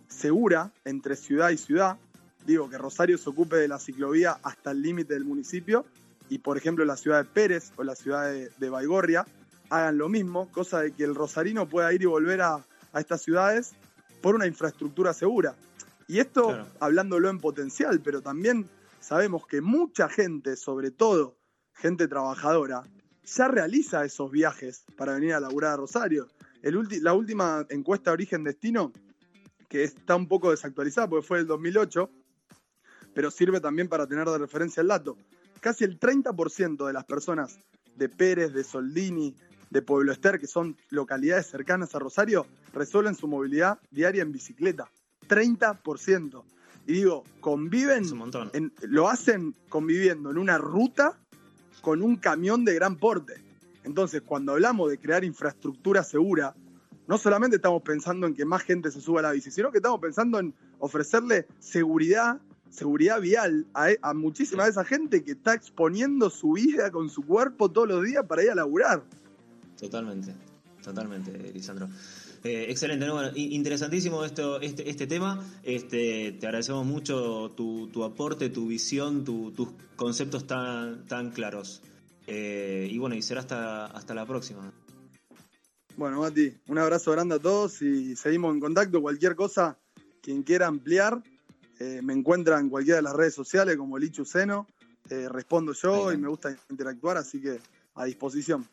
segura 0.09 0.73
entre 0.85 1.17
ciudad 1.17 1.51
y 1.51 1.59
ciudad. 1.59 1.99
Digo, 2.47 2.69
que 2.69 2.79
Rosario 2.79 3.19
se 3.19 3.29
ocupe 3.31 3.57
de 3.57 3.69
la 3.69 3.79
ciclovía 3.79 4.39
hasta 4.43 4.71
el 4.71 4.83
límite 4.83 5.15
del 5.15 5.25
municipio 5.25 5.85
y, 6.29 6.39
por 6.39 6.57
ejemplo, 6.57 6.85
la 6.85 6.97
ciudad 6.97 7.25
de 7.25 7.31
Pérez 7.31 7.73
o 7.77 7.85
la 7.85 7.95
ciudad 7.95 8.33
de, 8.33 8.71
Baigorria 8.71 9.27
hagan 9.71 9.99
lo 9.99 10.09
mismo, 10.09 10.51
cosa 10.51 10.81
de 10.81 10.93
que 10.93 11.05
el 11.05 11.15
rosarino 11.15 11.69
pueda 11.69 11.93
ir 11.93 12.03
y 12.03 12.07
volver 12.07 12.41
a, 12.43 12.65
estas 12.95 13.23
ciudades 13.23 13.75
por 14.23 14.35
una 14.35 14.47
infraestructura 14.47 15.13
segura. 15.13 15.55
Y 16.07 16.21
esto 16.21 16.67
hablándolo 16.81 17.29
en 17.29 17.39
potencial, 17.39 18.01
pero 18.01 18.23
también 18.23 18.69
sabemos 18.99 19.47
que 19.47 19.61
mucha 19.61 20.09
gente, 20.09 20.57
sobre 20.57 20.91
todo 20.91 21.37
gente 21.75 22.09
trabajadora, 22.09 22.83
ya 23.25 23.49
realiza 23.49 24.05
esos 24.05 24.31
viajes 24.31 24.85
para 24.97 25.15
venir 25.15 25.35
a 25.35 25.41
laburar 25.41 25.73
a 25.73 25.77
Rosario 25.77 26.29
la 26.63 27.15
última 27.15 27.67
encuesta 27.71 28.11
de 28.11 28.15
origen-destino, 28.15 28.93
que 29.69 29.85
está 29.85 30.17
un 30.17 30.29
poco 30.29 30.51
desactualizada 30.51 31.09
porque 31.09 31.27
fue 31.27 31.39
del 31.39 31.47
2008, 31.47 32.11
pero 33.15 33.31
sirve 33.31 33.61
también 33.61 33.89
para 33.89 34.07
tener 34.07 34.27
de 34.29 34.39
referencia 34.39 34.81
el 34.81 34.89
dato. 34.89 35.17
Casi 35.61 35.85
el 35.85 35.99
30% 35.99 36.87
de 36.87 36.93
las 36.93 37.05
personas 37.05 37.59
de 37.97 38.09
Pérez, 38.09 38.53
de 38.53 38.65
Soldini, 38.65 39.35
de 39.71 39.83
Pueblo 39.83 40.13
Ester, 40.13 40.39
que 40.39 40.47
son 40.47 40.77
localidades 40.91 41.47
cercanas 41.47 41.95
a 41.95 41.99
Rosario, 41.99 42.47
resuelven 42.73 43.15
su 43.15 43.29
movilidad 43.29 43.79
diaria 43.91 44.23
en 44.23 44.33
bicicleta. 44.33 44.91
30%. 45.29 46.45
Y 46.87 46.93
digo, 46.93 47.25
conviven, 47.41 48.05
lo 48.83 49.09
hacen 49.09 49.55
conviviendo 49.69 50.31
en 50.31 50.39
una 50.39 50.57
ruta 50.57 51.19
con 51.83 52.03
un 52.03 52.17
camión 52.17 52.65
de 52.65 52.75
gran 52.75 52.97
porte. 52.97 53.48
Entonces, 53.89 54.21
cuando 54.21 54.53
hablamos 54.53 54.91
de 54.91 54.99
crear 54.99 55.25
infraestructura 55.25 56.05
segura, 56.05 56.55
no 57.07 57.17
solamente 57.17 57.57
estamos 57.57 57.81
pensando 57.83 58.27
en 58.27 58.35
que 58.35 58.45
más 58.45 58.63
gente 58.63 58.91
se 58.91 59.01
suba 59.01 59.21
a 59.21 59.23
la 59.23 59.33
bici, 59.33 59.51
sino 59.51 59.73
que 59.73 59.79
estamos 59.79 59.99
pensando 59.99 60.39
en 60.39 60.55
ofrecerle 60.79 61.47
seguridad, 61.59 62.39
seguridad 62.69 63.19
vial 63.19 63.67
a, 63.73 64.13
muchísima 64.13 64.65
de 64.65 64.71
esa 64.71 64.85
gente 64.85 65.25
que 65.25 65.33
está 65.33 65.55
exponiendo 65.55 66.29
su 66.29 66.53
vida 66.53 66.91
con 66.91 67.09
su 67.09 67.23
cuerpo 67.23 67.71
todos 67.71 67.89
los 67.89 68.05
días 68.05 68.27
para 68.29 68.45
ir 68.45 68.51
a 68.51 68.57
laburar. 68.57 69.03
Totalmente, 69.81 70.35
totalmente, 70.85 71.33
Lisandro. 71.55 71.89
Eh, 72.45 72.67
excelente, 72.69 73.09
bueno, 73.09 73.31
interesantísimo 73.37 74.23
esto, 74.23 74.61
este, 74.61 74.91
este 74.91 75.07
tema. 75.07 75.43
Este, 75.63 76.33
te 76.33 76.47
agradecemos 76.47 76.85
mucho 76.85 77.53
tu, 77.57 78.05
aporte, 78.05 78.51
tu 78.51 78.67
visión, 78.67 79.25
tus 79.25 79.71
conceptos 79.97 80.47
tan, 80.47 81.07
tan 81.07 81.31
claros. 81.31 81.81
Eh, 82.31 82.87
y 82.91 82.99
bueno, 82.99 83.17
y 83.17 83.23
será 83.23 83.41
hasta, 83.41 83.87
hasta 83.87 84.15
la 84.15 84.27
próxima. 84.27 84.71
Bueno, 85.97 86.21
Mati, 86.21 86.55
un 86.69 86.79
abrazo 86.79 87.11
grande 87.13 87.37
a 87.37 87.39
todos 87.39 87.81
y 87.81 88.15
seguimos 88.17 88.53
en 88.55 88.61
contacto. 88.61 89.01
Cualquier 89.01 89.35
cosa, 89.35 89.79
quien 90.21 90.43
quiera 90.43 90.67
ampliar, 90.67 91.23
eh, 91.81 92.01
me 92.03 92.13
encuentra 92.13 92.61
en 92.61 92.69
cualquiera 92.69 92.97
de 92.97 93.03
las 93.03 93.15
redes 93.15 93.35
sociales 93.35 93.79
como 93.79 93.99
Lichu 93.99 94.27
Seno. 94.27 94.67
Eh, 95.09 95.27
respondo 95.31 95.73
yo 95.73 96.13
y 96.13 96.19
me 96.19 96.29
gusta 96.29 96.55
interactuar, 96.69 97.17
así 97.17 97.41
que 97.41 97.61
a 97.95 98.05
disposición. 98.05 98.69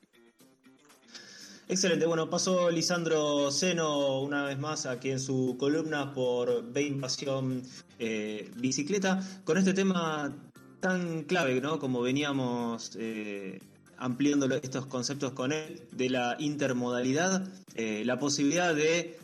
Excelente, 1.69 2.05
bueno, 2.05 2.29
pasó 2.29 2.69
Lisandro 2.69 3.49
Seno 3.51 4.21
una 4.21 4.43
vez 4.43 4.59
más 4.59 4.85
aquí 4.85 5.11
en 5.11 5.19
su 5.19 5.55
columna 5.57 6.13
por 6.13 6.71
B 6.71 6.81
Invasión 6.81 7.63
eh, 7.99 8.51
Bicicleta, 8.57 9.19
con 9.45 9.57
este 9.57 9.73
tema 9.73 10.31
tan 10.79 11.23
clave, 11.23 11.61
¿no? 11.61 11.79
Como 11.79 12.01
veníamos 12.01 12.95
eh, 12.99 13.59
ampliando 13.97 14.47
estos 14.55 14.85
conceptos 14.85 15.33
con 15.33 15.51
él, 15.51 15.81
de 15.91 16.09
la 16.09 16.35
intermodalidad, 16.39 17.47
eh, 17.75 18.03
la 18.05 18.19
posibilidad 18.19 18.73
de 18.75 19.17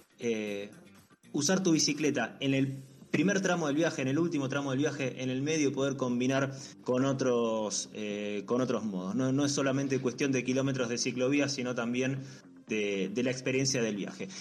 usar 1.33 1.63
tu 1.63 1.71
bicicleta 1.71 2.37
en 2.39 2.53
el 2.53 2.83
primer 3.11 3.41
tramo 3.41 3.67
del 3.67 3.75
viaje, 3.75 4.01
en 4.01 4.07
el 4.07 4.17
último 4.17 4.49
tramo 4.49 4.71
del 4.71 4.79
viaje, 4.79 5.21
en 5.21 5.29
el 5.29 5.41
medio 5.41 5.71
poder 5.73 5.97
combinar 5.97 6.53
con 6.83 7.05
otros, 7.05 7.89
eh, 7.93 8.43
con 8.45 8.61
otros 8.61 8.83
modos. 8.85 9.13
No, 9.15 9.45
es 9.45 9.51
solamente 9.51 9.99
cuestión 9.99 10.31
de 10.31 10.43
kilómetros 10.43 10.89
de 10.89 10.97
ciclovía, 10.97 11.49
sino 11.49 11.75
también 11.75 12.19
de, 12.67 13.11
la 13.21 13.29
experiencia 13.29 13.81
del 13.81 13.97
viaje. 13.97 14.29